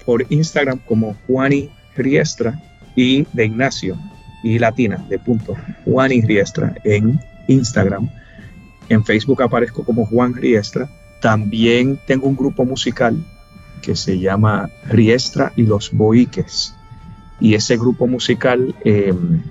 por 0.05 0.23
Instagram 0.29 0.77
como 0.85 1.15
Juani 1.25 1.71
Riestra 1.95 2.61
y 2.95 3.25
de 3.33 3.45
Ignacio 3.45 3.97
y 4.43 4.59
Latina 4.59 5.03
de 5.09 5.17
punto 5.17 5.55
Juani 5.85 6.21
Riestra 6.21 6.75
en 6.83 7.19
Instagram. 7.47 8.07
En 8.89 9.03
Facebook 9.03 9.41
aparezco 9.41 9.83
como 9.83 10.05
Juan 10.05 10.35
Riestra. 10.35 10.87
También 11.19 11.99
tengo 12.05 12.27
un 12.27 12.35
grupo 12.35 12.63
musical 12.63 13.17
que 13.81 13.95
se 13.95 14.19
llama 14.19 14.69
Riestra 14.87 15.51
y 15.55 15.63
los 15.63 15.91
Boiques. 15.91 16.75
Y 17.39 17.55
ese 17.55 17.75
grupo 17.75 18.05
musical, 18.05 18.75
em, 18.83 19.41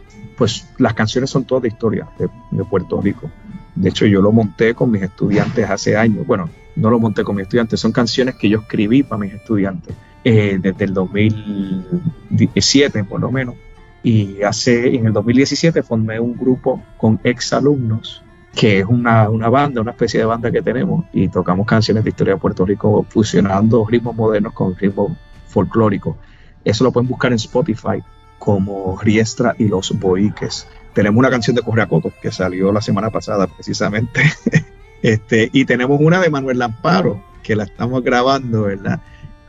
pues 0.40 0.66
las 0.78 0.94
canciones 0.94 1.28
son 1.28 1.44
todas 1.44 1.64
de 1.64 1.68
historia 1.68 2.08
de, 2.18 2.64
Puerto 2.64 2.98
Rico. 2.98 3.30
De 3.74 3.90
hecho, 3.90 4.06
yo 4.06 4.22
lo 4.22 4.32
monté 4.32 4.74
con 4.74 4.90
mis 4.90 5.02
estudiantes 5.02 5.68
hace 5.68 5.98
años. 5.98 6.26
Bueno, 6.26 6.48
no 6.76 6.88
lo 6.88 6.98
monté 6.98 7.24
con 7.24 7.36
mis 7.36 7.42
estudiantes, 7.42 7.78
son 7.78 7.92
canciones 7.92 8.36
que 8.36 8.48
yo 8.48 8.60
escribí 8.60 9.02
para 9.02 9.20
mis 9.20 9.34
estudiantes 9.34 9.94
eh, 10.24 10.58
desde 10.58 10.86
el 10.86 10.94
2017 10.94 13.04
por 13.04 13.20
lo 13.20 13.30
menos. 13.30 13.54
Y 14.02 14.40
hace, 14.40 14.96
en 14.96 15.08
el 15.08 15.12
2017 15.12 15.82
formé 15.82 16.18
un 16.18 16.38
grupo 16.38 16.82
con 16.96 17.20
exalumnos 17.22 18.22
que 18.56 18.78
es 18.78 18.86
una, 18.86 19.28
banda, 19.28 19.82
una 19.82 19.90
especie 19.90 20.20
de 20.20 20.26
banda 20.26 20.50
que 20.50 20.62
tenemos, 20.62 21.04
y 21.12 21.28
tocamos 21.28 21.66
canciones 21.66 22.02
de 22.02 22.08
historia 22.08 22.32
de 22.32 22.40
Puerto 22.40 22.64
Rico 22.64 23.04
fusionando 23.10 23.86
ritmos 23.86 24.16
modernos 24.16 24.54
con 24.54 24.74
ritmos 24.74 25.12
folclóricos. 25.48 26.16
Eso 26.64 26.82
lo 26.82 26.92
pueden 26.92 27.10
buscar 27.10 27.30
en 27.30 27.36
Spotify 27.36 28.02
como 28.40 28.98
Riestra 29.00 29.54
y 29.58 29.68
los 29.68 29.96
Boiques. 30.00 30.66
Tenemos 30.94 31.20
una 31.20 31.30
canción 31.30 31.54
de 31.54 31.62
Correacoto 31.62 32.12
que 32.20 32.32
salió 32.32 32.72
la 32.72 32.80
semana 32.80 33.10
pasada 33.10 33.46
precisamente. 33.46 34.22
este, 35.02 35.50
y 35.52 35.64
tenemos 35.66 36.00
una 36.00 36.20
de 36.20 36.30
Manuel 36.30 36.58
Lamparo 36.58 37.22
que 37.44 37.54
la 37.54 37.64
estamos 37.64 38.02
grabando, 38.02 38.62
¿verdad? 38.62 39.00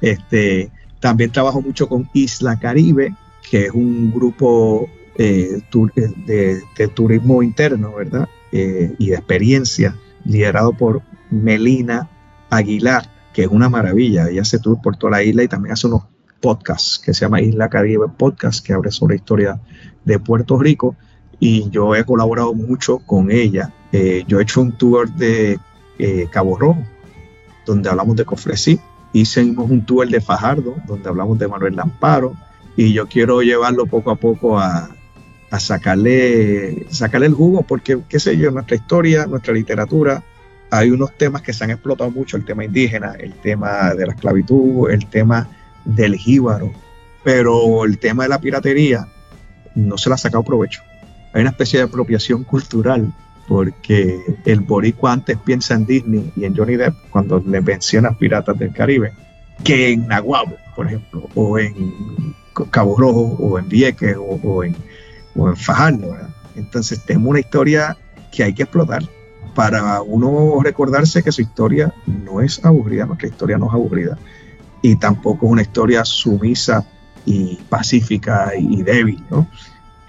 Este, 0.02 0.70
también 1.00 1.32
trabajo 1.32 1.62
mucho 1.62 1.88
con 1.88 2.10
Isla 2.14 2.60
Caribe, 2.60 3.16
que 3.50 3.66
es 3.66 3.72
un 3.72 4.12
grupo 4.12 4.88
eh, 5.18 5.62
eh, 5.96 6.62
de, 6.78 6.88
turismo 6.89 7.42
interno, 7.42 7.96
¿verdad? 7.96 8.28
Eh, 8.52 8.94
y 9.00 9.10
de 9.10 9.16
experiencia, 9.16 9.96
liderado 10.26 10.74
por 10.74 11.02
Melina 11.30 12.10
Aguilar, 12.50 13.10
que 13.34 13.44
es 13.44 13.48
una 13.48 13.70
maravilla. 13.70 14.30
Ella 14.30 14.42
hace 14.42 14.60
tour 14.60 14.82
por 14.82 14.98
toda 14.98 15.12
la 15.12 15.24
isla 15.24 15.44
y 15.44 15.48
también 15.48 15.74
hace 15.74 15.88
unos 15.88 16.04
podcasts 16.42 17.00
que 17.00 17.14
se 17.14 17.22
llama 17.26 17.42
Isla 17.42 17.70
Caribe 17.70 18.08
Podcast, 18.18 18.66
que 18.66 18.74
habla 18.74 18.92
sobre 18.92 19.16
historia 19.16 19.60
de 20.04 20.20
Puerto 20.20 20.58
Rico. 20.58 20.96
Y 21.39 21.70
yo 21.70 21.96
he 21.96 22.04
colaborado 22.04 22.54
mucho 22.54 23.00
con 23.00 23.32
ella. 23.32 23.72
yo 24.28 24.39
he 24.39 24.44
hecho 24.44 24.62
un 24.62 24.74
tour 24.74 25.10
de 25.14 25.60
Cabo 26.32 26.58
Rojo, 26.58 26.84
donde 27.66 27.89
hablamos 27.89 28.16
de 28.16 28.26
Cofresí. 28.26 28.80
Hicimos 29.14 29.70
un 29.70 29.86
tour 29.86 30.08
de 30.08 30.22
Fajardo, 30.22 30.76
donde 30.88 31.10
hablamos 31.10 31.39
de 31.39 31.48
Manuel 31.48 31.76
Lamparo. 31.76 32.36
Y 32.76 32.94
yo 32.94 33.08
quiero 33.08 33.42
llevarlo 33.42 33.86
poco 33.86 34.12
a 34.12 34.16
poco 34.16 34.60
a, 34.60 34.89
a 35.52 35.60
sacarle, 35.60 36.88
sacarle 36.89 37.28
el 37.28 37.34
jugo, 37.34 37.64
porque, 37.64 38.00
qué 38.08 38.20
sé 38.20 38.38
yo, 38.38 38.52
nuestra 38.52 38.78
historia, 38.78 39.26
nuestra 39.26 39.54
literatura, 39.54 40.24
hay 40.70 40.89
unos 40.89 41.12
temas 41.18 41.42
que 41.42 41.52
se 41.52 41.66
han 41.66 41.72
explotado 41.72 42.10
mucho, 42.10 42.38
el 42.38 42.46
tema 42.46 42.64
indígena, 42.64 43.14
el 43.20 43.34
tema 43.34 43.94
de 43.94 44.06
la 44.06 44.14
esclavitud, 44.14 44.89
el 44.89 45.06
tema 45.08 45.50
del 45.86 46.16
jíbaro, 46.16 46.72
pero 47.24 47.86
el 47.86 47.98
tema 47.98 48.24
de 48.24 48.30
la 48.30 48.40
piratería 48.40 49.08
no 49.76 49.98
se 49.98 50.10
le 50.10 50.16
ha 50.16 50.18
sacado 50.18 50.44
provecho. 50.44 50.82
Hay 51.34 51.42
una 51.42 51.52
especie 51.52 51.80
de 51.80 51.86
apropiación 51.86 52.44
cultural, 52.44 53.14
porque 53.48 54.20
el 54.46 54.62
boricua 54.62 55.14
antes 55.14 55.38
piensa 55.38 55.74
en 55.74 55.86
Disney 55.86 56.32
y 56.36 56.46
en 56.46 56.56
Johnny 56.56 56.76
Depp 56.76 56.96
cuando 57.10 57.40
le 57.40 57.62
menciona 57.62 58.18
Piratas 58.18 58.58
del 58.58 58.72
Caribe, 58.72 59.14
que 59.64 59.92
en 59.94 60.08
Naguabo, 60.08 60.56
por 60.76 60.88
ejemplo, 60.88 61.28
o 61.36 61.58
en 61.60 62.36
Cabo 62.70 62.98
Rojo, 62.98 63.36
o 63.40 63.60
en 63.60 63.68
Vieques, 63.68 64.16
o 64.18 64.64
en 64.64 64.76
o 65.36 65.56
Fajardo. 65.56 66.16
Entonces 66.56 67.04
tenemos 67.06 67.30
una 67.30 67.40
historia 67.40 67.98
que 68.32 68.44
hay 68.44 68.54
que 68.54 68.64
explotar 68.64 69.04
para 69.56 70.02
uno 70.02 70.62
recordarse 70.64 71.24
que 71.24 71.32
su 71.32 71.42
historia 71.42 71.94
no 72.06 72.42
es 72.42 72.64
aburrida, 72.64 73.06
nuestra 73.06 73.28
historia 73.28 73.58
no 73.58 73.68
es 73.68 73.74
aburrida 73.74 74.18
y 74.82 74.96
tampoco 74.96 75.46
es 75.46 75.52
una 75.52 75.62
historia 75.62 76.04
sumisa 76.06 76.86
y 77.26 77.56
pacífica 77.70 78.54
y 78.58 78.82
débil. 78.82 79.24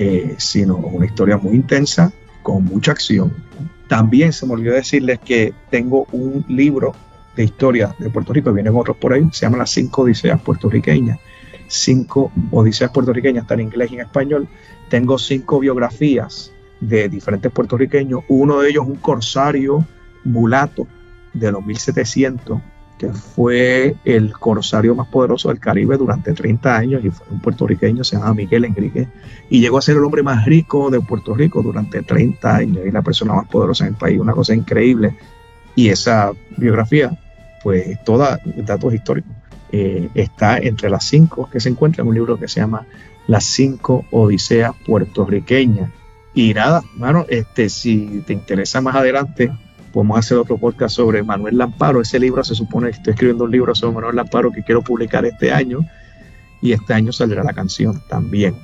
Eh, 0.05 0.35
sino 0.39 0.79
una 0.79 1.07
historia 1.07 1.37
muy 1.37 1.55
intensa 1.55 2.13
con 2.43 2.65
mucha 2.65 2.91
acción. 2.91 3.33
También 3.87 4.33
se 4.33 4.45
me 4.47 4.55
olvidó 4.55 4.75
decirles 4.75 5.21
que 5.21 5.55
tengo 5.71 6.09
un 6.11 6.45
libro 6.49 6.93
de 7.37 7.45
historia 7.45 7.95
de 8.01 8.11
Puerto 8.11 8.33
Rico, 8.33 8.53
vienen 8.53 8.75
otros 8.75 8.97
por 8.97 9.13
ahí, 9.13 9.29
se 9.31 9.47
llama 9.47 9.59
Las 9.59 9.71
cinco 9.71 10.03
Odiseas 10.03 10.41
puertorriqueñas. 10.41 11.21
Cinco 11.69 12.33
Odiseas 12.51 12.91
puertorriqueñas, 12.91 13.43
está 13.43 13.55
en 13.55 13.61
inglés 13.61 13.93
y 13.93 13.95
en 13.95 14.01
español, 14.01 14.49
tengo 14.89 15.19
cinco 15.19 15.61
biografías 15.61 16.53
de 16.81 17.09
diferentes 17.09 17.53
puertorriqueños. 17.53 18.25
Uno 18.27 18.59
de 18.59 18.71
ellos, 18.71 18.85
un 18.85 18.97
corsario 18.97 19.87
mulato 20.25 20.89
de 21.33 21.53
los 21.53 21.65
1700, 21.65 22.61
que 23.03 23.13
fue 23.13 23.97
el 24.05 24.33
corsario 24.33 24.95
más 24.95 25.09
poderoso 25.09 25.49
del 25.49 25.59
Caribe 25.59 25.97
durante 25.97 26.33
30 26.33 26.77
años 26.77 27.05
y 27.05 27.11
fue 27.11 27.27
un 27.31 27.41
puertorriqueño, 27.41 28.05
se 28.05 28.17
llama 28.17 28.33
Miguel 28.33 28.65
Enrique, 28.65 29.09
y 29.51 29.61
llegó 29.61 29.79
a 29.79 29.83
ser 29.83 29.97
el 29.97 30.05
hombre 30.05 30.23
más 30.23 30.45
rico 30.45 30.89
de 30.89 31.01
Puerto 31.01 31.35
Rico 31.35 31.63
durante 31.63 32.03
30 32.03 32.57
años 32.57 32.87
y 32.87 32.93
la 32.93 33.03
persona 33.03 33.35
más 33.35 33.49
poderosa 33.49 33.87
en 33.87 33.95
el 33.95 33.99
país, 33.99 34.21
una 34.21 34.35
cosa 34.35 34.55
increíble. 34.55 35.17
Y 35.75 35.89
esa 35.89 36.31
biografía, 36.57 37.19
pues 37.65 37.99
toda 38.05 38.39
datos 38.59 38.95
históricos, 38.95 39.33
eh, 39.73 40.09
está 40.15 40.59
entre 40.59 40.89
las 40.89 41.05
cinco 41.05 41.51
que 41.51 41.59
se 41.59 41.71
encuentra 41.71 42.03
en 42.03 42.09
un 42.09 42.15
libro 42.15 42.39
que 42.39 42.47
se 42.47 42.61
llama 42.61 42.87
las 43.27 43.45
cinco 43.45 44.05
odiseas 44.13 44.75
puertorriqueñas. 44.87 45.91
Y 46.35 46.55
nada, 46.55 46.85
mano, 46.95 47.27
este, 47.29 47.69
si 47.69 48.23
te 48.29 48.33
interesa 48.33 48.81
más 48.81 48.95
adelante, 48.95 49.51
podemos 49.93 50.19
hacer 50.19 50.39
otro 50.39 50.57
podcast 50.59 50.97
sobre 50.97 51.23
Manuel 51.23 51.59
Lamparo. 51.59 52.01
Ese 52.01 52.19
libro 52.19 52.43
se 52.43 52.55
supone 52.55 52.91
que 52.91 52.97
estoy 52.97 53.13
escribiendo 53.13 53.45
un 53.45 53.51
libro 53.51 53.75
sobre 53.75 53.95
Manuel 53.95 54.17
Lamparo 54.17 54.51
que 54.51 54.63
quiero 54.63 54.83
publicar 54.83 55.25
este 55.25 55.53
año. 55.53 55.81
Y 56.61 56.73
este 56.73 56.95
año 56.95 57.13
saldrá 57.13 57.43
la 57.43 57.53
canción 57.53 58.01
también. 58.09 58.55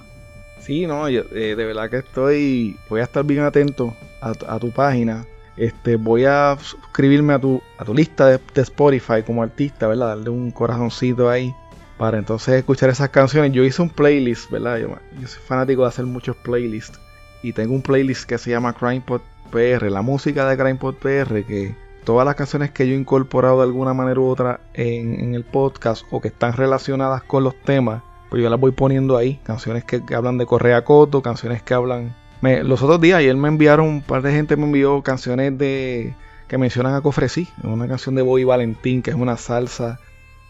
Sí, 0.60 0.86
no, 0.86 1.08
yo, 1.08 1.22
eh, 1.32 1.54
de 1.56 1.64
verdad 1.64 1.88
que 1.88 1.98
estoy, 1.98 2.76
voy 2.88 3.00
a 3.00 3.04
estar 3.04 3.24
bien 3.24 3.42
atento 3.42 3.94
a, 4.20 4.58
tu 4.58 4.70
página. 4.70 5.24
Este, 5.56 5.96
voy 5.96 6.24
a 6.24 6.56
suscribirme 6.60 7.32
a 7.32 7.38
tu, 7.38 7.60
a 7.78 7.84
tu 7.84 7.94
lista 7.94 8.26
de, 8.26 8.62
Spotify 8.62 9.22
como 9.26 9.42
artista, 9.42 9.88
¿verdad? 9.88 10.08
Darle 10.08 10.30
un 10.30 10.50
corazoncito 10.50 11.30
ahí 11.30 11.54
para 11.96 12.18
entonces 12.18 12.54
escuchar 12.54 12.90
esas 12.90 13.08
canciones. 13.08 13.52
Yo 13.52 13.64
hice 13.64 13.82
un 13.82 13.90
playlist, 13.90 14.50
¿verdad? 14.50 14.78
Yo, 14.78 14.88
soy 15.26 15.42
fanático 15.46 15.82
de 15.82 15.88
hacer 15.88 16.06
muchos 16.06 16.36
playlists. 16.36 17.00
Y 17.42 17.52
tengo 17.52 17.74
un 17.74 17.82
playlist 17.82 18.24
que 18.24 18.36
se 18.36 18.50
llama 18.50 18.72
CrimePod 18.72 19.20
PR, 19.48 19.90
la 19.90 20.02
música 20.02 20.48
de 20.48 20.56
CrimePod 20.56 20.94
PR, 20.96 21.44
que 21.44 21.74
todas 22.04 22.24
las 22.24 22.36
canciones 22.36 22.70
que 22.70 22.88
yo 22.88 22.94
he 22.94 22.98
incorporado 22.98 23.58
de 23.58 23.64
alguna 23.64 23.92
manera 23.92 24.20
u 24.20 24.26
otra 24.26 24.60
en, 24.74 25.34
el 25.34 25.44
podcast 25.44 26.06
o 26.10 26.20
que 26.20 26.28
están 26.28 26.54
relacionadas 26.54 27.22
con 27.22 27.44
los 27.44 27.54
temas, 27.62 28.02
pues 28.30 28.42
yo 28.42 28.48
las 28.48 28.58
voy 28.58 28.70
poniendo 28.70 29.16
ahí. 29.16 29.40
Canciones 29.44 29.84
que, 29.84 30.02
hablan 30.14 30.38
de 30.38 30.46
Correa 30.46 30.84
Coto, 30.84 31.20
canciones 31.22 31.62
que 31.62 31.74
hablan... 31.74 32.14
los 32.40 32.82
otros 32.82 33.00
días, 33.00 33.18
ayer 33.18 33.36
me 33.36 33.48
enviaron, 33.48 33.86
un 33.86 34.02
par 34.02 34.22
de 34.22 34.32
gente 34.32 34.56
me 34.56 34.64
envió 34.64 35.02
canciones 35.02 35.58
de 35.58 36.14
que 36.48 36.56
mencionan 36.56 36.94
a 36.94 37.02
Cofresí, 37.02 37.46
una 37.62 37.86
canción 37.86 38.14
de 38.14 38.22
Boy 38.22 38.44
Valentín, 38.44 39.02
que 39.02 39.10
es 39.10 39.16
una 39.16 39.36
salsa 39.36 40.00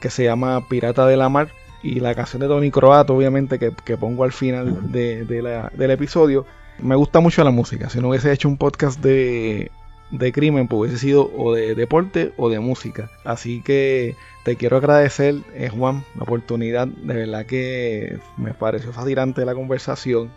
que 0.01 0.11
se 0.11 0.25
llama 0.25 0.69
Pirata 0.69 1.07
de 1.07 1.17
la 1.17 1.29
Mar 1.29 1.49
y 1.83 2.01
la 2.01 2.15
canción 2.15 2.41
de 2.41 2.49
Tony 2.49 2.71
Croato, 2.71 3.15
obviamente, 3.15 3.59
que, 3.59 3.97
pongo 3.97 4.25
al 4.25 4.33
final 4.33 4.93
de, 4.93 5.25
del 5.25 5.91
episodio. 5.91 6.47
Me 6.81 6.97
gusta 6.97 7.21
mucho 7.21 7.43
la 7.45 7.51
música. 7.51 7.91
Si 7.91 8.01
no 8.01 8.09
hubiese 8.09 8.33
hecho 8.33 8.49
un 8.49 8.57
podcast 8.57 9.01
de, 9.01 9.71
de 10.11 10.33
crimen, 10.33 10.69
pues 10.69 10.81
hubiese 10.81 10.99
sido 10.99 11.31
o 11.37 11.55
de 11.55 11.75
deporte 11.75 12.33
o 12.37 12.49
de 12.49 12.61
música. 12.61 13.11
Así 13.25 13.63
que 13.63 14.15
te 14.45 14.57
quiero 14.57 14.77
agradecer, 14.77 15.37
eh, 15.55 15.69
Juan, 15.69 16.05
la 16.17 16.23
oportunidad. 16.23 16.87
De 16.87 17.15
verdad 17.15 17.47
que 17.47 18.19
me 18.37 18.55
pareció 18.55 18.93
fascinante 18.93 19.45
la 19.45 19.55
conversación. 19.55 20.31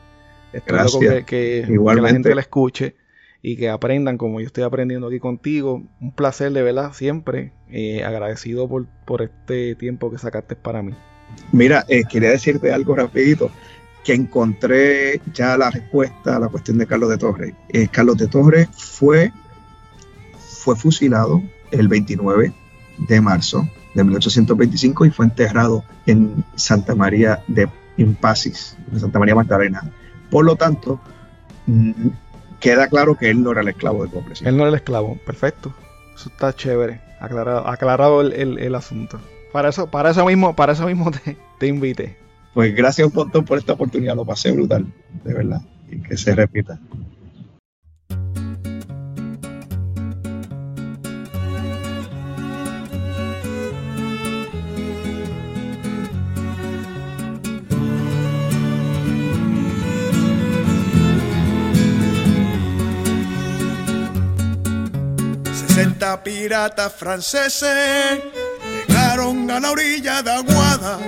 Espero 0.53 0.85
que, 0.99 1.23
que, 1.25 1.63
que, 1.67 2.01
la 2.01 2.09
gente 2.09 2.35
la 2.35 2.41
escuche 2.41 2.95
y 3.41 3.55
que 3.55 3.69
aprendan 3.69 4.17
como 4.17 4.39
yo 4.39 4.47
estoy 4.47 4.63
aprendiendo 4.63 5.07
aquí 5.07 5.19
contigo. 5.19 5.83
Un 5.99 6.11
placer 6.11 6.51
de 6.51 6.61
verdad 6.61 6.93
siempre. 6.93 7.53
Eh, 7.69 8.03
agradecido 8.03 8.67
por, 8.67 8.87
por 9.05 9.21
este 9.21 9.75
tiempo 9.75 10.11
que 10.11 10.17
sacaste 10.17 10.55
para 10.55 10.81
mí. 10.81 10.93
Mira, 11.51 11.85
eh, 11.87 12.03
quería 12.09 12.31
decirte 12.31 12.73
algo 12.73 12.95
rapidito. 12.95 13.49
Que 14.03 14.13
encontré 14.13 15.21
ya 15.33 15.57
la 15.57 15.69
respuesta 15.69 16.35
a 16.35 16.39
la 16.39 16.47
cuestión 16.47 16.77
de 16.77 16.87
Carlos 16.87 17.09
de 17.09 17.17
Torres. 17.17 17.53
Eh, 17.69 17.87
Carlos 17.87 18.17
de 18.17 18.27
Torres 18.27 18.67
fue, 18.71 19.31
fue 20.37 20.75
fusilado 20.75 21.41
el 21.71 21.87
29 21.87 22.53
de 22.97 23.21
marzo 23.21 23.67
de 23.93 24.03
1825 24.03 25.05
y 25.05 25.11
fue 25.11 25.25
enterrado 25.25 25.83
en 26.05 26.43
Santa 26.55 26.95
María 26.95 27.43
de 27.47 27.67
Impasis, 27.97 28.77
en 28.91 28.99
Santa 28.99 29.19
María 29.19 29.35
Magdalena. 29.35 29.91
Por 30.29 30.45
lo 30.45 30.55
tanto, 30.55 30.99
mm, 31.67 32.07
queda 32.59 32.87
claro 32.87 33.15
que 33.15 33.29
él 33.29 33.43
no 33.43 33.51
era 33.51 33.61
el 33.61 33.67
esclavo 33.67 34.05
de 34.05 34.11
Cofre. 34.11 34.35
Él 34.47 34.55
no 34.55 34.63
era 34.63 34.69
el 34.69 34.75
esclavo, 34.75 35.17
perfecto. 35.25 35.73
Eso 36.15 36.29
está 36.29 36.53
chévere, 36.53 37.01
aclarado, 37.19 38.21
el, 38.21 38.75
asunto. 38.75 39.19
Para 39.51 39.69
eso, 39.69 39.87
para 39.87 40.11
eso 40.11 40.25
mismo, 40.25 40.55
para 40.55 40.73
eso 40.73 40.85
mismo 40.85 41.11
te, 41.11 41.37
te 41.59 41.67
invité. 41.67 42.20
Pues 42.53 42.75
gracias 42.75 43.07
un 43.07 43.13
montón 43.13 43.45
por 43.45 43.57
esta 43.57 43.73
oportunidad, 43.73 44.15
lo 44.15 44.25
pasé 44.25 44.51
brutal, 44.51 44.85
de 45.23 45.33
verdad, 45.33 45.61
y 45.89 46.01
que 46.01 46.17
se 46.17 46.35
repita. 46.35 46.79
60 65.81 66.23
piratas 66.23 66.93
franceses 66.93 68.19
llegaron 68.87 69.49
a 69.49 69.59
la 69.59 69.71
orilla 69.71 70.21
de 70.21 70.31
Aguada, 70.31 70.99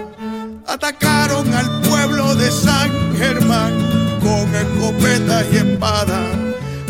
atacaron 0.68 1.54
al 1.54 1.82
pueblo 1.82 2.36
de 2.36 2.52
San 2.52 3.16
Germán 3.18 3.74
con 4.22 4.56
escopetas 4.56 5.46
y 5.52 5.58
espadas, 5.58 6.38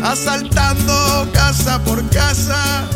asaltando 0.02 1.28
casa 1.32 1.82
por 1.84 2.08
casa 2.10 2.88